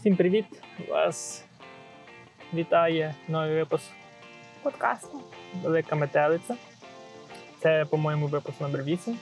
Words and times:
Всім 0.00 0.16
привіт! 0.16 0.44
Вас 0.88 1.44
вітає 2.54 3.14
новий 3.28 3.54
випуск 3.54 3.84
Подкасту. 4.62 5.20
Велика 5.62 5.96
метелиця. 5.96 6.56
Це, 7.58 7.84
по-моєму, 7.84 8.26
випуск 8.26 8.60
номер 8.60 8.82
8. 8.82 9.18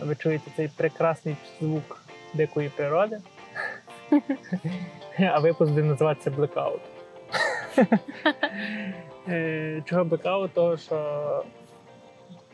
Ви 0.00 0.16
чуєте 0.16 0.50
цей 0.56 0.68
прекрасний 0.76 1.36
звук 1.60 2.04
дикої 2.34 2.68
природи. 2.68 3.20
А 5.18 5.38
випуск 5.38 5.72
буде 5.72 5.82
називатися 5.82 6.30
Blackout. 6.30 6.80
Е, 9.28 9.82
Чого 9.84 10.04
Blackout? 10.04 10.48
Того, 10.48 10.76
що 10.76 10.96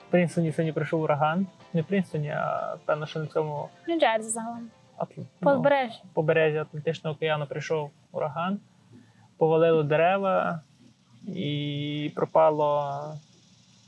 в 0.08 0.10
Принстоні 0.10 0.52
сьогодні 0.52 0.72
прийшов 0.72 1.02
ураган. 1.02 1.46
Не 1.72 1.82
в 1.82 1.84
Принстоні, 1.84 2.28
а 2.28 2.76
певно, 2.84 3.06
що 3.06 3.18
на 3.18 3.26
цьому 3.26 3.68
Нью-Джерсі 3.88 4.22
загалом. 4.22 4.70
Атл- 5.00 5.26
ну, 5.40 5.62
побережжя 6.14 6.62
Атлантичного 6.62 7.16
океану 7.16 7.46
прийшов 7.46 7.90
ураган, 8.12 8.60
повалило 9.36 9.82
дерева 9.82 10.60
і 11.26 12.12
пропало 12.14 13.02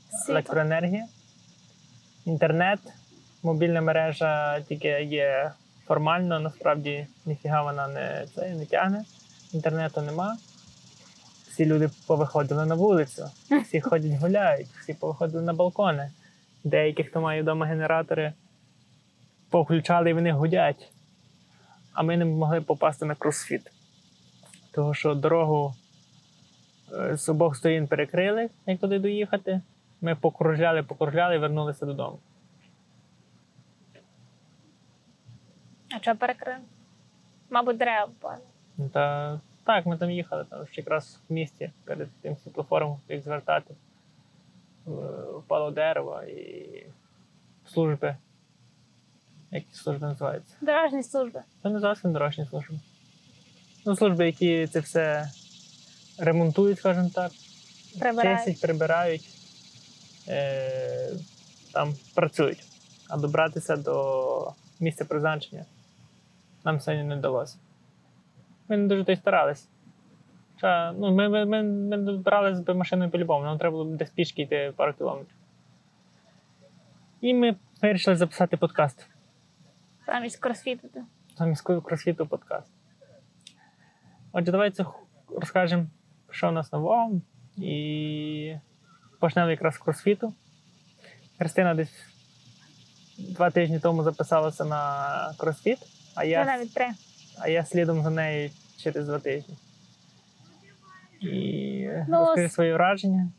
Світло. 0.09 0.33
електроенергія. 0.33 1.07
Інтернет, 2.25 2.79
мобільна 3.43 3.81
мережа 3.81 4.61
тільки 4.61 4.87
є 5.03 5.51
формально, 5.85 6.39
насправді 6.39 7.07
ніфіга 7.25 7.63
вона 7.63 7.87
не, 7.87 8.25
це, 8.35 8.49
не 8.55 8.65
тягне. 8.65 9.05
Інтернету 9.53 10.01
нема. 10.01 10.37
Всі 11.49 11.65
люди 11.65 11.89
повиходили 12.07 12.65
на 12.65 12.75
вулицю, 12.75 13.29
всі 13.63 13.81
ходять 13.89 14.19
гуляють, 14.21 14.67
всі 14.67 14.93
повиходили 14.93 15.43
на 15.43 15.53
балкони. 15.53 16.11
Деякі, 16.63 17.03
хто 17.03 17.21
має 17.21 17.41
вдома 17.41 17.65
генератори, 17.65 18.33
повключали 19.49 20.09
і 20.09 20.13
вони 20.13 20.31
гудять. 20.31 20.92
А 21.93 22.03
ми 22.03 22.17
не 22.17 22.25
могли 22.25 22.61
попасти 22.61 23.05
на 23.05 23.15
кросфіт. 23.15 23.71
Тому 24.71 24.93
що 24.93 25.15
дорогу 25.15 25.73
е, 26.93 27.17
з 27.17 27.29
обох 27.29 27.55
сторін 27.55 27.87
перекрили, 27.87 28.49
як 28.65 28.79
туди 28.79 28.99
доїхати. 28.99 29.61
Ми 30.01 30.15
покружляли, 30.15 30.83
покружляли 30.83 31.35
і 31.35 31.37
вернулися 31.37 31.85
додому. 31.85 32.19
А 35.95 35.99
що 35.99 36.15
перекрив? 36.15 36.57
Мабуть, 37.49 37.77
дерева 37.77 38.05
впали. 38.05 38.43
Ну, 38.77 38.89
Та 38.89 39.39
так, 39.63 39.85
ми 39.85 39.97
там 39.97 40.11
їхали, 40.11 40.45
там 40.49 40.67
ще 40.67 40.81
якраз 40.81 41.19
в 41.29 41.33
місті 41.33 41.71
перед 41.83 42.09
тим 42.21 42.37
світлофором, 42.37 42.99
як 43.07 43.21
звертати. 43.21 43.75
Впало 45.37 45.71
дерево 45.71 46.23
і 46.23 46.85
служби. 47.65 48.15
Як 49.53 49.63
ці 49.71 49.79
служби 49.79 50.07
називаються? 50.07 50.55
Дорожні 50.61 51.03
служби. 51.03 51.41
Це 51.63 51.69
не 51.69 51.79
зовсім 51.79 52.13
дорожні 52.13 52.45
служби. 52.45 52.75
Ну, 53.85 53.95
служби, 53.95 54.25
які 54.25 54.67
це 54.67 54.79
все 54.79 55.29
ремонтують, 56.17 56.79
скажімо 56.79 57.09
так, 57.15 57.31
Прибирають. 57.99 58.45
чистять, 58.45 58.61
прибирають, 58.61 59.29
е, 60.27 61.09
там 61.73 61.93
працюють. 62.15 62.63
А 63.09 63.17
добратися 63.17 63.75
до 63.75 64.53
місця 64.79 65.05
призначення 65.05 65.65
нам 66.65 66.79
сьогодні 66.79 67.03
не 67.05 67.15
вдалося. 67.15 67.57
Ми 68.69 68.77
не 68.77 68.87
дуже 68.87 69.03
то 69.03 69.11
й 69.11 69.15
старались. 69.15 69.67
Хоча, 70.55 70.91
ну, 70.91 71.11
ми, 71.11 71.29
ми, 71.29 71.45
ми, 71.45 71.63
ми 71.63 71.97
добрались 71.97 72.59
би 72.59 72.73
машиною 72.73 73.09
по-любому, 73.09 73.45
нам 73.45 73.57
треба 73.57 73.71
було 73.71 73.85
б 73.85 73.97
десь 73.97 74.09
пішки 74.09 74.41
йти 74.41 74.73
пару 74.75 74.93
кілометрів. 74.93 75.37
І 77.21 77.33
ми 77.33 77.55
вирішили 77.81 78.15
записати 78.15 78.57
подкаст. 78.57 79.07
Замість 80.07 80.37
кросфітити. 80.37 81.03
замість 81.37 81.61
кросфіту 81.61 82.27
подкаст. 82.27 82.71
Отже, 84.31 84.51
давайте 84.51 84.85
розкажемо, 85.29 85.85
що 86.29 86.49
у 86.49 86.51
нас 86.51 86.71
нового. 86.71 87.11
І 87.57 88.55
почнемо 89.19 89.49
якраз 89.49 89.73
з 89.73 89.77
кросфіту. 89.77 90.33
Христина 91.37 91.73
десь 91.73 91.93
два 93.17 93.49
тижні 93.51 93.79
тому 93.79 94.03
записалася 94.03 94.65
на 94.65 95.33
кросфіт, 95.37 95.77
а 96.15 96.23
я, 96.23 96.45
навіть 96.45 96.73
три. 96.73 96.87
а 97.39 97.47
я 97.47 97.65
слідом 97.65 98.01
за 98.03 98.09
нею 98.09 98.49
через 98.77 99.07
два 99.07 99.19
тижні. 99.19 99.57
І 101.21 101.89
Ну, 102.07 102.19
розкажи 102.19 102.49
свої 102.49 102.73
враження. 102.73 103.31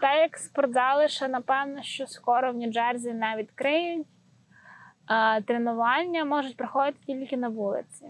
Та 0.00 0.14
як 0.14 0.36
спортзали, 0.38 1.08
ще 1.08 1.28
напевно, 1.28 1.82
що 1.82 2.06
скоро 2.06 2.52
в 2.52 2.56
Нью-Джерсі 2.56 3.12
не 3.12 3.36
відкриють. 3.36 4.06
Тренування 5.44 6.24
можуть 6.24 6.56
проходити 6.56 6.98
тільки 7.06 7.36
на 7.36 7.48
вулиці. 7.48 8.06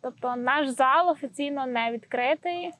Тобто 0.00 0.36
наш 0.36 0.68
зал 0.68 1.08
офіційно 1.08 1.66
не 1.66 1.90
відкритий. 1.90 2.72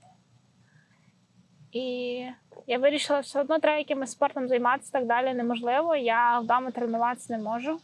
І 1.73 2.27
я 2.67 2.79
вирішила, 2.79 3.23
що 3.23 3.29
все 3.29 3.41
одно 3.41 3.59
треба 3.59 3.79
якимось 3.79 4.11
спортом 4.11 4.49
займатися 4.49 4.93
так 4.93 5.07
далі 5.07 5.35
неможливо. 5.35 5.97
Я 5.97 6.39
вдома 6.39 6.71
тренуватися 6.71 7.37
не 7.37 7.43
можу. 7.43 7.79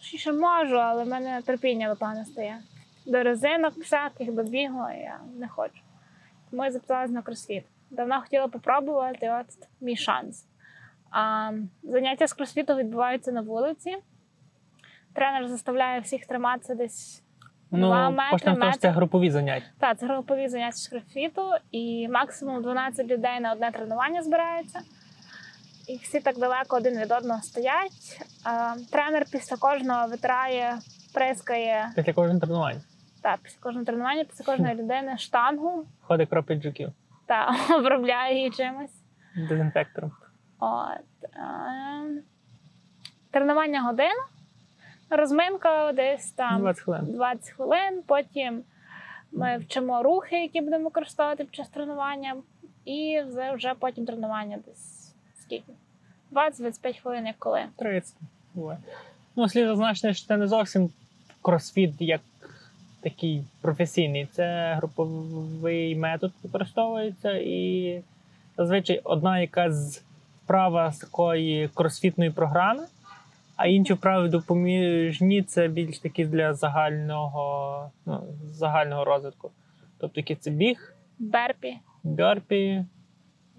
Ще 0.00 0.32
можу, 0.32 0.76
але 0.76 1.04
в 1.04 1.08
мене 1.08 1.42
терпіння 1.42 1.96
не 2.00 2.24
стає. 2.24 2.58
До 3.06 3.22
резинок 3.22 3.76
всяких, 3.76 4.32
до 4.32 4.42
бігу 4.42 4.88
я 4.90 5.20
не 5.36 5.48
хочу. 5.48 5.80
Тому 6.50 6.64
я 6.64 6.70
записалась 6.70 7.10
на 7.10 7.22
кросфіт. 7.22 7.64
Давно 7.90 8.20
хотіла 8.20 8.48
попробувати, 8.48 9.30
от 9.30 9.46
мій 9.80 9.96
шанс. 9.96 10.46
А, 11.10 11.52
заняття 11.82 12.26
з 12.26 12.32
кросфіту 12.32 12.74
відбуваються 12.74 13.32
на 13.32 13.40
вулиці. 13.40 13.96
Тренер 15.16 15.48
заставляє 15.48 16.00
всіх 16.00 16.26
триматися 16.26 16.74
десь 16.74 17.22
Два 17.70 18.10
Ну, 18.10 18.16
метри, 18.16 18.30
почнемо 18.32 18.70
що 18.72 18.80
це 18.80 18.88
групові 18.90 19.30
заняття. 19.30 19.66
так, 19.78 19.98
це 19.98 20.06
групові 20.06 20.48
заняття 20.48 20.76
з 20.76 20.88
кросфіту, 20.88 21.50
і 21.70 22.08
максимум 22.08 22.62
12 22.62 23.06
людей 23.06 23.40
на 23.40 23.52
одне 23.52 23.70
тренування 23.72 24.22
збирається. 24.22 24.80
І 25.88 25.96
всі 25.96 26.20
так 26.20 26.38
далеко 26.38 26.76
один 26.76 26.98
від 26.98 27.12
одного 27.12 27.42
стоять. 27.42 28.20
Тренер 28.92 29.24
після 29.32 29.56
кожного 29.56 30.08
витирає, 30.08 30.78
прискає 31.14 31.92
Після 31.96 32.12
кожного 32.12 32.40
тренування. 32.40 32.80
так, 33.22 33.40
після 33.42 33.60
кожного 33.60 33.84
тренування, 33.84 34.24
після 34.24 34.44
кожної 34.44 34.74
людини 34.74 35.18
штангу 35.18 35.86
Ходить 36.00 36.30
кропить 36.30 36.62
жуків 36.62 36.92
та 37.26 37.56
обробляє 37.78 38.36
її 38.36 38.50
чимось. 38.50 39.02
дезінфектором. 39.48 40.12
От, 40.58 41.24
е, 41.24 42.22
тренування 43.30 43.82
година, 43.82 44.24
розминка 45.10 45.92
десь 45.92 46.30
там 46.30 46.60
20 46.60 46.84
хвилин. 46.84 47.12
20 47.12 47.50
хвилин. 47.50 48.02
Потім 48.06 48.62
ми 49.32 49.58
вчимо 49.58 50.02
рухи, 50.02 50.42
які 50.42 50.60
будемо 50.60 50.84
використовувати 50.84 51.44
під 51.44 51.54
час 51.54 51.68
тренування, 51.68 52.36
і 52.84 53.22
вже, 53.28 53.52
вже 53.52 53.74
потім 53.78 54.06
тренування 54.06 54.58
десь 54.66 55.14
скільки? 55.46 55.72
20-25 56.32 57.00
хвилин, 57.02 57.26
як 57.26 57.36
коли. 57.38 57.60
30. 57.76 58.14
Буває. 58.54 58.78
Ну, 59.36 59.48
слід 59.48 59.66
зазначити, 59.66 60.14
що 60.14 60.26
це 60.26 60.36
не 60.36 60.46
зовсім 60.46 60.90
кросфіт 61.42 61.94
як 61.98 62.20
такий 63.00 63.44
професійний. 63.60 64.28
Це 64.32 64.74
груповий 64.74 65.96
метод 65.96 66.32
використовується, 66.42 67.32
і 67.32 68.02
зазвичай 68.56 69.00
одна 69.04 69.40
якась 69.40 70.02
вправа 70.44 70.92
з 70.92 70.98
такої 70.98 71.68
кросфітної 71.74 72.30
програми, 72.30 72.86
а 73.56 73.66
інші 73.66 73.92
вправи 73.92 74.28
допоміжні 74.28 75.42
це 75.42 75.68
більш 75.68 75.98
такі 75.98 76.24
для 76.24 76.54
загального, 76.54 77.90
ну, 78.06 78.22
загального 78.44 79.04
розвитку. 79.04 79.50
Тобто, 79.98 80.20
які 80.20 80.34
це 80.34 80.50
біг, 80.50 80.92
Берпі, 81.18 81.78
бьорпі 82.02 82.84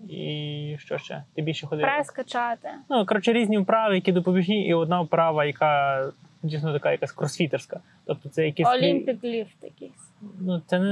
і 0.10 0.76
що 0.80 0.98
ще? 0.98 1.24
Ти 1.36 1.42
більше 1.42 1.68
ходила? 1.68 1.88
прес 1.90 2.12
качати. 2.12 2.70
Ну, 2.90 3.06
коротше, 3.06 3.34
різні 3.34 3.58
вправи, 3.58 3.96
які 3.96 4.12
допоміжні, 4.12 4.68
і 4.68 4.74
одна 4.74 5.02
вправа, 5.02 5.46
яка 5.46 6.04
дійсно 6.44 6.74
така 6.74 6.92
якась 6.92 7.12
кросфітерська. 7.12 7.80
Тобто 8.06 8.30
це 8.30 8.42
клі- 8.42 8.74
Олімпік 8.74 9.24
ліфт 9.24 9.64
якийсь. 9.64 10.12
Ну, 10.40 10.62
це 10.66 10.80
не 10.80 10.90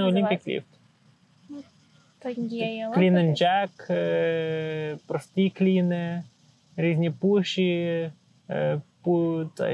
є 2.38 2.76
і 2.76 2.80
Clean 2.80 3.12
and 3.12 3.20
Олімпік. 3.20 3.42
jack, 3.42 3.94
е, 3.94 4.98
прості 5.08 5.50
кліни, 5.50 6.24
різні 6.76 7.12
пуші, 7.12 8.12
е, 8.50 8.82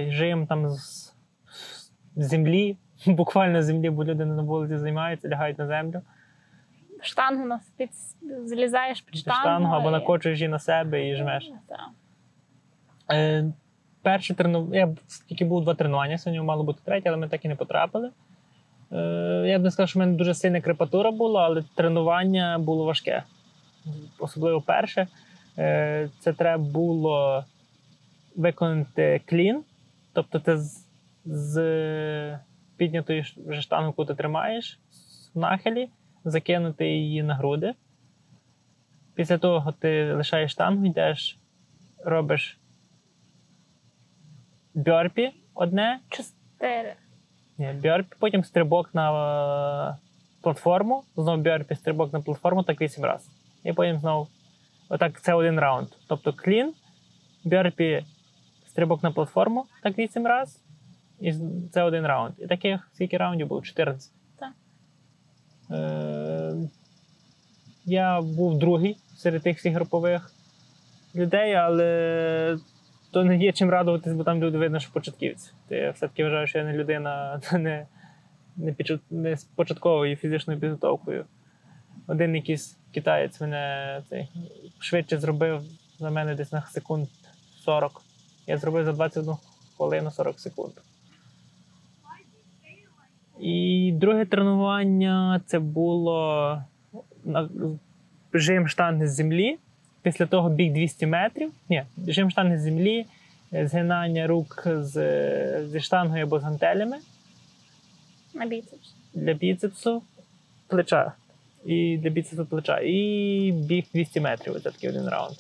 жим 0.10 0.48
там 0.48 0.70
з, 0.70 1.14
з 2.16 2.28
землі, 2.28 2.78
буквально 3.06 3.62
з 3.62 3.66
землі, 3.66 3.90
бо 3.90 4.06
люди 4.06 4.26
на 4.26 4.42
вулиці 4.42 4.78
займаються, 4.78 5.30
лягають 5.30 5.60
на 5.60 5.68
землю, 5.68 6.02
Штангу 7.04 7.46
на 7.46 7.60
під, 7.78 7.90
злізаєш 8.46 9.02
під 9.02 9.12
під 9.12 9.20
штангу. 9.22 9.42
штангу 9.42 9.76
або 9.76 9.90
і- 9.90 9.92
накочуєш 9.92 10.40
її 10.40 10.50
на 10.50 10.60
себе 10.60 11.10
і 11.10 11.16
жмеш. 11.16 11.52
Так. 11.68 11.80
Е, 13.12 13.46
перше 14.02 14.34
тренування. 14.34 14.76
Я 14.78 14.96
тільки 15.28 15.46
був 15.46 15.64
два 15.64 15.74
тренування, 15.74 16.18
сьогодні 16.18 16.46
мало 16.46 16.64
бути 16.64 16.80
третє, 16.86 17.10
але 17.10 17.18
ми 17.18 17.28
так 17.30 17.46
і 17.46 17.48
не 17.48 17.56
потрапили. 17.56 18.12
Е, 18.92 18.98
я 19.48 19.60
б 19.60 19.64
не 19.64 19.72
сказав, 19.72 19.90
що 19.90 20.00
в 20.00 20.02
мене 20.02 20.18
дуже 20.18 20.34
сильна 20.34 20.62
крепатура 20.62 21.12
була, 21.12 21.46
але 21.46 21.64
тренування 21.76 22.60
було 22.60 22.86
важке. 22.86 23.24
Особливо 24.20 24.62
перше. 24.62 25.08
Е, 25.58 26.10
це 26.20 26.34
треба 26.34 26.64
було 26.64 27.46
виконати 28.36 29.22
клін, 29.26 29.64
тобто 30.14 30.40
це 30.40 30.58
з, 30.58 30.88
з 31.26 32.40
піднятої 32.78 33.26
вже 33.38 33.62
штангу, 33.62 33.88
яку 33.88 34.06
ти 34.06 34.16
тримаєш 34.16 34.80
в 35.34 35.40
нахилі, 35.40 35.90
закинути 36.26 36.88
її 36.88 37.24
на 37.24 37.36
груди. 37.36 37.74
Після 39.16 39.38
того 39.38 39.72
ти 39.72 40.14
лишаєш 40.14 40.52
штангу, 40.52 40.86
йдеш, 40.86 41.40
робиш 42.06 42.60
бьорпі 44.74 45.32
одне, 45.54 46.00
Чотири. 46.10 46.94
ні, 47.58 47.74
бьорпі, 47.84 48.16
потім 48.20 48.44
стрибок 48.44 48.96
на 48.96 49.12
е, 49.92 49.98
платформу, 50.42 51.04
знову 51.16 51.42
бьорпі, 51.42 51.76
стрибок 51.76 52.14
на 52.14 52.22
платформу, 52.22 52.64
так 52.64 52.82
вісім 52.82 53.04
разів. 53.04 53.32
І 53.64 53.74
потім 53.74 54.00
знову. 54.00 54.28
Отак 54.90 55.22
це 55.22 55.34
один 55.34 55.60
раунд. 55.60 55.88
Тобто 56.08 56.34
клін, 56.34 56.74
бьорпі, 57.44 58.06
стрибок 58.72 59.04
на 59.04 59.12
платформу, 59.12 59.66
так 59.84 59.98
вісім 59.98 60.28
разів. 60.28 60.62
І 61.20 61.34
це 61.72 61.84
один 61.84 62.06
раунд. 62.06 62.34
І 62.38 62.48
таких 62.48 62.90
скільки 62.94 63.18
раундів 63.18 63.48
було? 63.48 63.62
14. 63.62 64.12
Так. 64.40 64.54
Е, 65.72 66.56
я 67.86 68.22
був 68.22 68.60
другий 68.60 68.98
серед 69.18 69.42
тих 69.44 69.58
всіх 69.58 69.74
групових 69.74 70.32
людей, 71.16 71.54
але 71.54 72.58
то 73.12 73.24
не 73.24 73.38
є 73.38 73.52
чим 73.52 73.70
радуватись, 73.70 74.14
бо 74.14 74.24
там 74.24 74.44
люди 74.44 74.58
видно, 74.58 74.80
що 74.80 74.92
початківці. 74.92 75.52
Ти 75.68 75.90
все-таки 75.90 76.24
вважаю, 76.24 76.48
що 76.48 76.58
я 76.58 76.64
не 76.64 76.74
людина 76.74 77.42
не, 77.54 77.88
не, 78.58 78.72
підчу- 78.72 79.00
не 79.10 79.38
з 79.38 79.44
початковою 79.44 80.16
фізичною 80.16 80.60
підготовкою. 80.60 81.26
Один 82.08 82.36
якийсь 82.36 82.78
китаєць 82.94 83.42
мене 83.42 84.02
цей, 84.10 84.30
швидше 84.80 85.18
зробив 85.18 85.62
за 86.00 86.10
мене 86.10 86.36
десь 86.36 86.52
на 86.52 86.62
секунд 86.62 87.08
40. 87.66 88.02
Я 88.52 88.58
зробив 88.58 88.86
за 88.86 88.92
21 88.94 89.36
хвилину 89.78 90.12
40 90.12 90.40
секунд. 90.40 90.74
І 93.40 93.92
друге 93.96 94.26
тренування 94.26 95.42
це 95.46 95.60
було 95.60 96.58
жим 98.34 98.68
штанги 98.68 99.08
з 99.08 99.16
землі. 99.16 99.58
Після 100.02 100.26
того 100.26 100.50
біг 100.50 100.74
200 100.74 101.08
метрів. 101.08 101.52
Ні, 101.70 101.84
жим 102.08 102.32
штанги 102.32 102.60
з 102.60 102.62
землі, 102.62 103.06
згинання 103.52 104.28
рук 104.28 104.68
з, 104.80 105.68
зі 105.68 105.80
штангою 105.80 106.24
або 106.24 106.40
з 106.40 106.44
гантелями 106.44 106.98
На 108.34 108.46
біцепс. 108.46 108.96
для 109.14 109.34
біцепсу 109.34 110.04
плеча. 110.68 111.14
І 111.66 111.98
для 111.98 112.10
біцепсу 112.10 112.46
плеча. 112.46 112.80
І 112.80 113.52
біг 113.52 113.86
200 113.94 114.20
метрів. 114.20 114.54
Це 114.54 114.60
такий 114.72 114.90
один 114.90 115.10
раунд. 115.10 115.36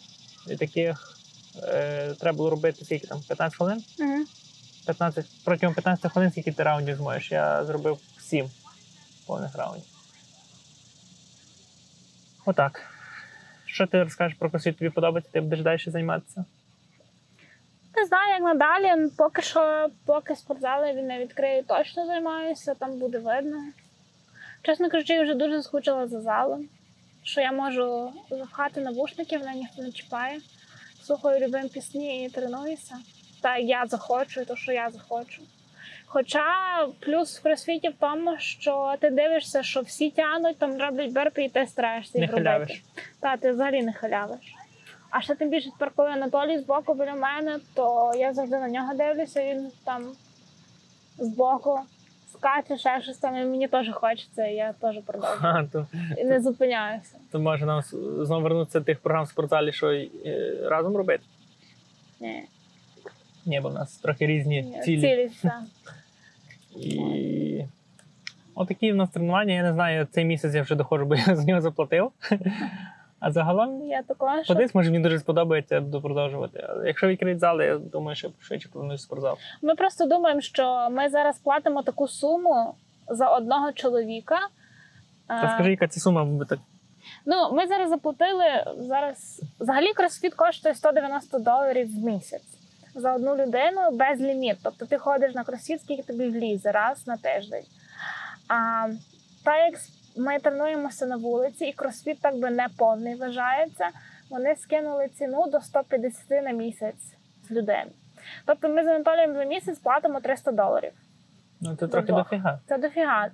І 0.50 0.56
таких 0.56 1.18
е, 1.64 2.14
треба 2.20 2.38
було 2.38 2.50
робити 2.50 2.86
скільки 2.86 3.08
там? 3.08 3.22
15 3.28 3.58
хвилин? 3.58 3.84
Угу. 4.00 4.26
15, 4.86 5.26
протягом 5.46 5.76
15 5.76 6.12
хвилин, 6.12 6.32
скільки 6.32 6.52
ти 6.52 6.64
раундів 6.64 6.96
зможеш. 6.96 7.32
Я 7.32 7.66
зробив 7.66 8.00
7 8.20 8.50
повних 9.28 9.56
раундів. 9.56 9.86
Отак. 12.46 12.82
Що 13.66 13.88
ти 13.88 14.04
розкажеш 14.04 14.38
про 14.38 14.50
кросфіт? 14.50 14.78
Тобі 14.78 14.90
подобається? 14.90 15.32
Ти 15.32 15.42
будеш 15.42 15.62
далі 15.62 15.80
займатися? 15.88 16.46
Не 17.96 18.06
знаю, 18.06 18.30
як 18.30 18.42
надалі. 18.42 19.10
Поки 19.18 19.42
що, 19.42 19.90
поки 20.06 20.36
спортзали 20.36 20.94
він 20.94 21.08
не 21.08 21.20
відкриє, 21.20 21.64
точно 21.64 22.06
займаюся, 22.06 22.74
там 22.74 23.00
буде 23.00 23.20
видно. 23.20 23.64
Чесно 24.62 24.90
кажучи, 24.90 25.14
я 25.14 25.24
вже 25.24 25.34
дуже 25.34 25.64
скучила 25.64 26.08
за 26.08 26.22
залом, 26.22 26.70
що 27.24 27.42
я 27.42 27.52
можу 27.52 28.14
запхати 28.30 28.82
навушники, 28.82 29.38
мене 29.40 29.56
ніхто 29.56 29.82
не 29.82 29.92
чіпає. 29.92 30.40
Слухаю 31.04 31.48
любим 31.48 31.70
пісні 31.70 32.26
і 32.26 32.30
тренуюся. 32.30 32.96
Та 33.42 33.58
я 33.58 33.86
захочу, 33.86 34.42
і 34.42 34.46
то, 34.46 34.56
що 34.56 34.72
я 34.72 34.90
захочу. 34.90 35.42
Хоча 36.06 36.46
плюс 37.00 37.40
в 37.40 37.44
кросфіті 37.44 37.90
в 37.90 37.94
тому, 38.00 38.36
що 38.40 38.96
ти 39.00 39.10
дивишся, 39.10 39.64
що 39.64 39.82
всі 39.82 40.10
тянуть, 40.10 40.58
там 40.58 40.78
роблять 40.78 41.12
берпі, 41.12 41.44
і 41.44 41.50
ти 41.50 41.68
стараєшся 41.68 42.20
їх 42.20 42.32
робити. 42.32 42.82
Та, 43.20 43.38
ти 43.38 43.52
взагалі 43.52 43.84
не 43.84 43.94
халявиш. 43.94 44.56
А 45.10 45.22
ще 45.22 45.36
тим 45.36 45.50
більше 45.50 45.70
тепер, 45.72 45.92
коли 45.96 46.10
Анатолій 46.10 46.58
збоку 46.60 46.94
біля 46.94 47.16
мене, 47.16 47.60
то 47.74 48.14
я 48.18 48.34
завжди 48.34 48.60
на 48.60 48.70
нього 48.70 48.94
дивлюся, 48.94 49.44
він 49.44 49.72
там 49.86 50.12
збоку 51.18 51.80
скаче, 52.34 52.78
ще 52.78 53.02
щось 53.02 53.18
там, 53.18 53.36
і 53.38 53.46
мені 53.46 53.68
теж 53.68 53.90
хочеться, 53.94 54.46
і 54.48 54.56
я 54.56 54.74
теж 54.74 54.96
продовжую. 55.06 55.40
А, 55.42 55.64
то, 55.64 55.88
І 56.18 56.24
не 56.24 56.42
зупиняюся. 56.42 57.16
то 57.32 57.40
може 57.40 57.66
нам 57.66 57.82
знову 58.26 58.42
вернутися 58.44 58.80
до 58.80 58.86
тих 58.86 59.00
програм 59.00 59.24
в 59.26 59.28
спортзалі, 59.28 59.72
що 59.74 59.92
й, 59.92 60.12
е, 60.26 60.58
разом 60.70 60.98
робити. 60.98 61.24
Ні, 62.20 62.44
Ні, 63.46 63.60
бо 63.60 63.70
в 63.70 63.74
нас 63.74 63.98
трохи 63.98 64.28
різні 64.28 64.62
ні, 64.62 64.82
цілі. 64.82 65.02
цілі 65.02 65.26
все. 65.34 65.52
І 66.76 67.66
отакі 68.56 68.92
в 68.92 68.96
нас 68.96 69.10
тренування. 69.10 69.54
Я 69.54 69.64
не 69.64 69.74
знаю, 69.74 70.08
цей 70.12 70.26
місяць 70.26 70.56
я 70.56 70.62
вже 70.62 70.76
доходжу, 70.76 71.06
бо 71.06 71.16
я 71.16 71.36
за 71.36 71.44
нього 71.44 71.62
заплатив. 71.62 72.12
А 73.22 73.32
загалом 73.32 73.86
Я 73.88 74.02
також. 74.02 74.48
Подивись, 74.48 74.76
може 74.76 74.92
мені 74.92 75.04
дуже 75.04 75.20
сподобається, 75.20 75.82
продовжувати. 75.82 76.68
Якщо 76.86 77.08
відкриють 77.08 77.40
зали, 77.40 77.66
я 77.66 77.78
думаю, 77.78 78.16
що 78.16 78.32
швидше 78.40 78.70
планую 78.70 78.98
спортзал. 78.98 79.38
Ми 79.62 79.76
просто 79.76 80.06
думаємо, 80.06 80.42
що 80.42 80.90
ми 80.92 81.10
зараз 81.10 81.40
платимо 81.40 81.82
таку 81.82 82.08
суму 82.08 82.76
за 83.10 83.30
одного 83.30 83.72
чоловіка. 83.72 84.40
Та 85.28 85.52
скажи, 85.56 85.72
яка 85.72 85.88
ця 85.88 86.00
сума 86.00 86.26
буде 86.26 86.46
так. 86.46 86.60
Ну, 87.26 87.52
ми 87.54 87.68
зараз 87.68 87.90
заплатили 87.90 88.46
зараз. 88.78 89.42
Взагалі 89.60 89.94
кросфіт 89.94 90.34
коштує 90.34 90.76
190 90.76 91.40
доларів 91.40 92.02
в 92.02 92.06
місяць 92.06 92.58
за 92.96 93.16
одну 93.16 93.36
людину 93.36 93.92
без 93.92 94.22
ліміт. 94.22 94.58
Тобто 94.64 94.86
ти 94.86 94.98
ходиш 94.98 95.36
на 95.36 95.44
кросфіт, 95.44 95.82
скільки 95.82 96.04
тобі 96.04 96.30
влізе 96.30 96.72
раз 96.72 97.08
на 97.08 97.18
тиждень. 97.18 97.64
А 98.48 98.88
так 99.44 99.56
як 99.72 99.80
ми 100.16 100.40
тренуємося 100.40 101.06
на 101.06 101.18
вулиці, 101.18 101.66
і 101.66 101.74
кросфіт 101.74 102.22
так 102.22 102.40
би 102.40 102.50
не 102.50 102.68
повний 102.78 103.16
вважається, 103.16 103.90
вони 104.30 104.56
скинули 104.56 105.08
ціну 105.08 105.48
до 105.52 105.62
150 105.62 106.30
на 106.30 106.52
місяць 106.52 107.16
з 107.50 107.52
людей. 107.52 107.84
Тобто 108.46 108.70
ми 108.70 108.84
з 108.84 108.88
Анатолієм 108.88 109.34
за 109.34 109.44
місяць 109.44 109.80
платимо 109.80 110.20
300 110.20 110.52
доларів. 110.52 110.92
Ну 111.62 111.76
це 111.76 111.88
трохи 111.88 112.14
дофіга. 112.14 112.60
Це 112.68 112.78
дофіга. 112.78 113.30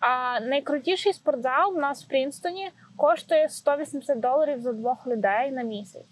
А 0.00 0.40
найкрутіший 0.40 1.12
спортзал 1.12 1.74
в 1.74 1.78
нас 1.78 2.04
в 2.04 2.08
Прінстоні 2.08 2.70
коштує 2.96 3.48
180 3.48 4.20
доларів 4.20 4.60
за 4.60 4.72
двох 4.72 5.06
людей 5.06 5.50
на 5.50 5.62
місяць. 5.62 6.06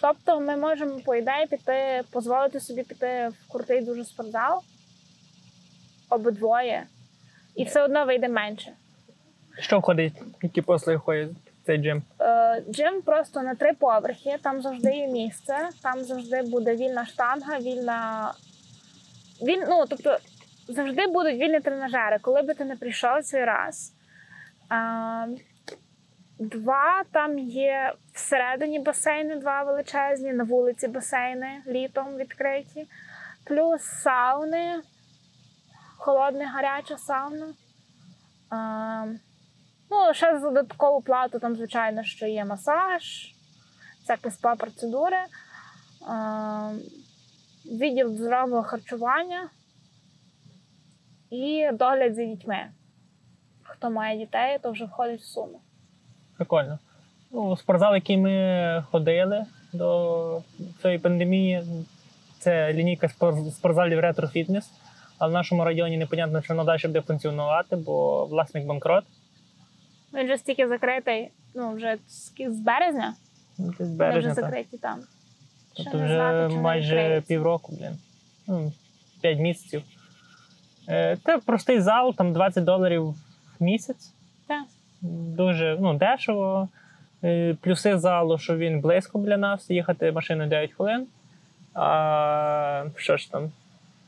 Тобто 0.00 0.40
ми 0.40 0.56
можемо, 0.56 1.00
по 1.00 1.14
ідеї, 1.14 1.46
піти, 1.46 2.02
дозволити 2.12 2.60
собі 2.60 2.82
піти 2.82 3.28
в 3.28 3.52
крутий 3.52 3.84
дуже 3.84 4.04
спортзал 4.04 4.62
обидвоє, 6.10 6.86
і 7.54 7.64
все 7.64 7.82
одно 7.82 8.04
вийде 8.04 8.28
менше. 8.28 8.72
Що 9.58 9.78
входить, 9.78 10.22
які 10.42 10.62
послуги 10.62 10.96
входять 10.96 11.30
в 11.30 11.66
цей 11.66 11.78
джим? 11.78 12.02
Е, 12.20 12.62
Джим 12.70 13.02
просто 13.02 13.42
на 13.42 13.54
три 13.54 13.72
поверхи, 13.72 14.36
там 14.42 14.62
завжди 14.62 14.92
є 14.92 15.06
місце, 15.06 15.68
там 15.82 16.04
завжди 16.04 16.42
буде 16.42 16.76
вільна 16.76 17.06
штанга, 17.06 17.58
вільна. 17.58 18.32
Віль... 19.42 19.64
Ну, 19.68 19.84
тобто 19.88 20.18
завжди 20.68 21.06
будуть 21.06 21.34
вільні 21.34 21.60
тренажери, 21.60 22.18
коли 22.18 22.42
би 22.42 22.54
ти 22.54 22.64
не 22.64 22.76
прийшов 22.76 23.22
цей 23.22 23.44
раз. 23.44 23.92
А, 24.68 25.26
два 26.38 27.02
там 27.12 27.38
є 27.38 27.94
всередині 28.12 28.78
басейни, 28.78 29.36
два 29.36 29.62
величезні, 29.62 30.32
на 30.32 30.44
вулиці 30.44 30.88
басейни 30.88 31.62
літом 31.66 32.16
відкриті, 32.16 32.86
плюс 33.44 33.82
сауни, 33.82 34.80
холодна 35.96 36.48
гаряча 36.48 36.98
сауна. 36.98 37.46
А, 38.50 39.06
Ну, 39.90 40.14
ще 40.14 40.38
за 40.38 40.48
додаткову 40.48 41.00
плату, 41.00 41.38
там, 41.38 41.56
звичайно, 41.56 42.04
що 42.04 42.26
є 42.26 42.44
масаж, 42.44 43.34
всякі 44.00 44.28
спа-процедури, 44.28 45.20
е, 45.20 46.74
відділ 47.64 48.16
здорового 48.16 48.62
харчування 48.62 49.48
і 51.30 51.68
догляд 51.72 52.14
за 52.14 52.24
дітьми. 52.24 52.58
Хто 53.62 53.90
має 53.90 54.18
дітей, 54.18 54.58
то 54.62 54.70
вже 54.70 54.84
входить 54.84 55.20
в 55.20 55.24
суму. 55.24 55.60
Прикольно. 56.36 56.78
Ну, 57.30 57.56
спортзал, 57.56 57.94
який 57.94 58.16
ми 58.16 58.84
ходили 58.90 59.46
до 59.72 60.42
цієї 60.82 60.98
пандемії, 60.98 61.62
це 62.38 62.72
лінійка 62.72 63.06
спор- 63.06 63.50
спортзалів 63.50 64.00
ретро-фітнес. 64.00 64.70
А 65.18 65.26
в 65.26 65.32
нашому 65.32 65.64
районі 65.64 65.98
непонятно, 65.98 66.42
чи 66.42 66.52
воно 66.52 66.64
далі 66.64 66.80
буде 66.86 67.00
функціонувати, 67.00 67.76
бо 67.76 68.26
власник 68.26 68.66
банкрот. 68.66 69.04
Він 70.14 70.24
вже 70.24 70.38
стільки 70.38 70.68
закритий, 70.68 71.30
ну, 71.54 71.72
вже 71.72 71.96
з 72.08 72.60
березня, 72.60 73.14
Ну, 73.58 73.66
Десь 73.66 73.78
вони 73.78 73.94
березня. 73.94 74.32
вже 74.32 74.40
закриті 74.40 74.78
там. 74.82 75.00
Тобто 75.76 75.98
вже 75.98 76.14
знати, 76.14 76.54
майже 76.54 77.22
півроку, 77.26 77.72
блін. 77.76 77.98
Ну, 78.46 78.72
5 79.20 79.38
місяців. 79.38 79.82
Е, 80.88 81.16
Це 81.24 81.38
простий 81.38 81.80
зал, 81.80 82.14
там 82.14 82.32
20 82.32 82.64
доларів 82.64 83.04
в 83.08 83.16
місяць. 83.60 84.12
Так. 84.46 84.64
Дуже 85.00 85.78
ну, 85.80 85.94
дешево. 85.94 86.68
Е, 87.24 87.56
Плюси 87.60 87.98
залу, 87.98 88.38
що 88.38 88.56
він 88.56 88.80
близько 88.80 89.18
біля 89.18 89.36
нас, 89.36 89.70
їхати 89.70 90.12
машиною 90.12 90.48
9 90.48 90.72
хвилин. 90.72 91.06
А 91.74 92.84
що 92.96 93.16
ж 93.16 93.32
там? 93.32 93.50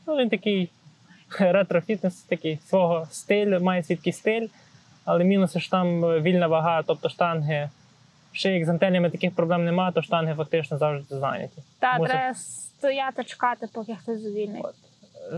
Ну, 0.07 0.15
він 0.17 0.29
такий 0.29 0.69
ретро-фітнес 1.39 2.21
такий 2.29 2.59
свого 2.65 3.07
стилю, 3.11 3.59
має 3.59 3.83
свій 3.83 3.95
такий 3.95 4.13
стиль, 4.13 4.47
але 5.05 5.23
мінуси, 5.23 5.59
що 5.59 5.71
там 5.71 6.01
вільна 6.01 6.47
вага, 6.47 6.83
тобто 6.87 7.09
штанги. 7.09 7.69
Ще 8.31 8.53
як 8.53 8.65
з 8.65 8.69
антенями 8.69 9.09
таких 9.09 9.35
проблем 9.35 9.65
немає, 9.65 9.91
то 9.91 10.01
штанги 10.01 10.33
фактично 10.35 10.77
завжди 10.77 11.15
зайняті. 11.15 11.63
Та 11.79 11.97
Мусор. 11.97 12.09
треба 12.09 12.33
стояти, 12.35 13.23
чекати, 13.23 13.67
поки 13.73 13.95
хтось 13.95 14.19
звільнить. 14.21 14.65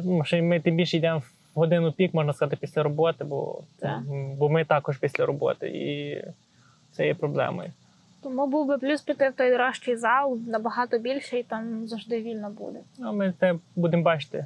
Ну, 0.04 0.24
Ще 0.24 0.42
ми 0.42 0.60
тим 0.60 0.76
більше 0.76 0.98
йдемо 0.98 1.20
в 1.20 1.60
годину 1.60 1.92
пік, 1.92 2.14
можна 2.14 2.34
сказати, 2.34 2.58
після 2.62 2.84
роботи, 2.84 3.24
бо, 3.24 3.62
Так. 3.80 4.02
бо 4.38 4.50
ми 4.50 4.66
також 4.66 4.98
після 4.98 5.26
роботи, 5.26 5.68
і 5.68 6.18
це 6.92 7.08
є 7.08 7.14
проблемою. 7.14 7.72
Тому 8.24 8.48
був 8.48 8.68
би 8.68 8.78
плюс 8.78 9.02
піти 9.02 9.30
в 9.30 9.34
той 9.34 9.52
дорожчий 9.52 9.96
зал 9.96 10.40
набагато 10.48 11.00
більше, 11.00 11.40
і 11.40 11.44
там 11.44 11.88
завжди 11.88 12.22
вільно 12.22 12.50
буде. 12.50 12.80
Ну, 12.98 13.14
ми 13.14 13.34
це 13.40 13.56
будемо 13.76 14.04
бачити, 14.04 14.46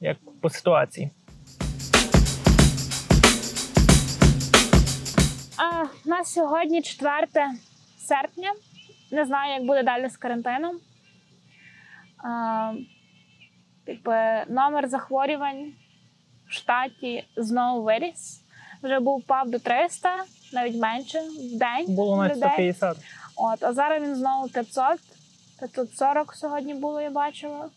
як 0.00 0.16
по 0.40 0.50
ситуації. 0.50 1.10
А 5.60 5.82
у 5.82 6.08
нас 6.08 6.32
сьогодні 6.32 6.82
4 6.82 7.26
серпня. 7.98 8.52
Не 9.10 9.24
знаю, 9.24 9.54
як 9.54 9.64
буде 9.64 9.82
далі 9.82 10.08
з 10.08 10.16
карантином. 10.16 10.76
А, 12.24 12.72
якби, 13.86 14.44
номер 14.48 14.88
захворювань 14.88 15.72
в 16.46 16.52
штаті 16.52 17.24
знову 17.36 17.82
виріс. 17.82 18.42
Вже 18.82 19.00
був 19.00 19.20
впав 19.20 19.50
до 19.50 19.58
300, 19.58 20.24
навіть 20.52 20.76
менше 20.76 21.20
в 21.20 21.58
день. 21.58 21.94
Було 21.94 22.16
навіть 22.16 22.36
150. 22.36 22.96
От, 23.36 23.64
а 23.64 23.72
зараз 23.72 24.02
він 24.02 24.14
знову 24.14 24.48
500. 24.48 24.84
540 25.58 26.34
сьогодні 26.34 26.74
було, 26.74 27.00
я 27.00 27.10
бачила. 27.10 27.70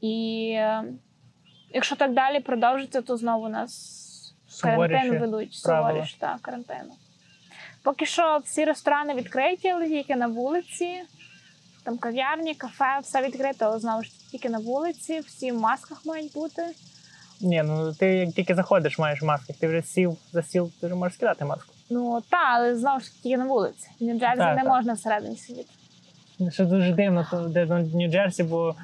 І 0.00 0.50
е, 0.56 0.84
якщо 1.74 1.96
так 1.96 2.14
далі 2.14 2.40
продовжиться, 2.40 3.02
то 3.02 3.16
знову 3.16 3.46
у 3.46 3.48
нас 3.48 4.04
карантин 4.62 5.18
ведуть. 5.18 5.54
Суворіш, 5.54 6.14
так, 6.14 6.40
карантину. 6.40 6.92
Поки 7.82 8.06
що 8.06 8.40
всі 8.44 8.64
ресторани 8.64 9.14
відкриті, 9.14 9.68
але 9.74 9.88
тільки 9.88 10.16
на 10.16 10.26
вулиці. 10.26 11.02
Там 11.84 11.98
кав'ярні, 11.98 12.54
кафе, 12.54 12.98
все 13.02 13.22
відкрито, 13.22 13.64
але 13.64 13.78
знову 13.78 14.02
ж 14.02 14.10
тільки 14.30 14.48
на 14.48 14.58
вулиці, 14.58 15.20
всі 15.20 15.52
в 15.52 15.60
масках 15.60 16.06
мають 16.06 16.32
бути. 16.32 16.62
Ні, 17.40 17.62
ну 17.66 17.92
ти 17.92 18.06
як 18.06 18.34
тільки 18.34 18.54
заходиш, 18.54 18.98
маєш 18.98 19.22
маски, 19.22 19.52
ти 19.52 19.68
вже 19.68 19.82
сів 19.82 20.16
за 20.32 20.42
стіл, 20.42 20.70
ти 20.80 20.86
вже 20.86 20.94
можеш 20.96 21.14
скидати 21.16 21.44
маску. 21.44 21.72
Ну 21.90 22.22
так, 22.30 22.40
але 22.54 22.76
знову 22.76 23.00
ж 23.00 23.22
тільки 23.22 23.38
на 23.38 23.44
вулиці. 23.44 23.88
В 24.00 24.04
Нью-Джерсі 24.04 24.36
Так, 24.36 24.56
не 24.56 24.62
так. 24.62 24.72
можна 24.72 24.92
всередині 24.92 25.36
сидіти. 25.36 25.70
Що 26.50 26.64
дуже 26.64 26.92
дивно, 26.92 27.26
то 27.30 27.40
де 27.40 27.66
на 27.66 27.80
Нью-Джерсі, 27.80 28.44
бо 28.44 28.74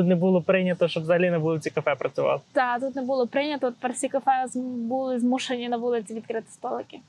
тут 0.00 0.08
не 0.08 0.16
було 0.16 0.42
прийнято, 0.42 0.88
щоб 0.88 1.02
взагалі 1.02 1.30
на 1.30 1.38
вулиці 1.38 1.70
кафе 1.70 1.94
працював. 1.94 2.42
Так, 2.52 2.80
тут 2.80 2.96
не 2.96 3.02
було 3.02 3.26
прийнято. 3.26 3.70
Тепер 3.70 3.92
всі 3.92 4.08
кафе 4.08 4.46
були 4.54 5.18
змушені 5.18 5.68
на 5.68 5.76
вулиці 5.76 6.14
відкрити 6.14 6.50
столики. 6.50 7.00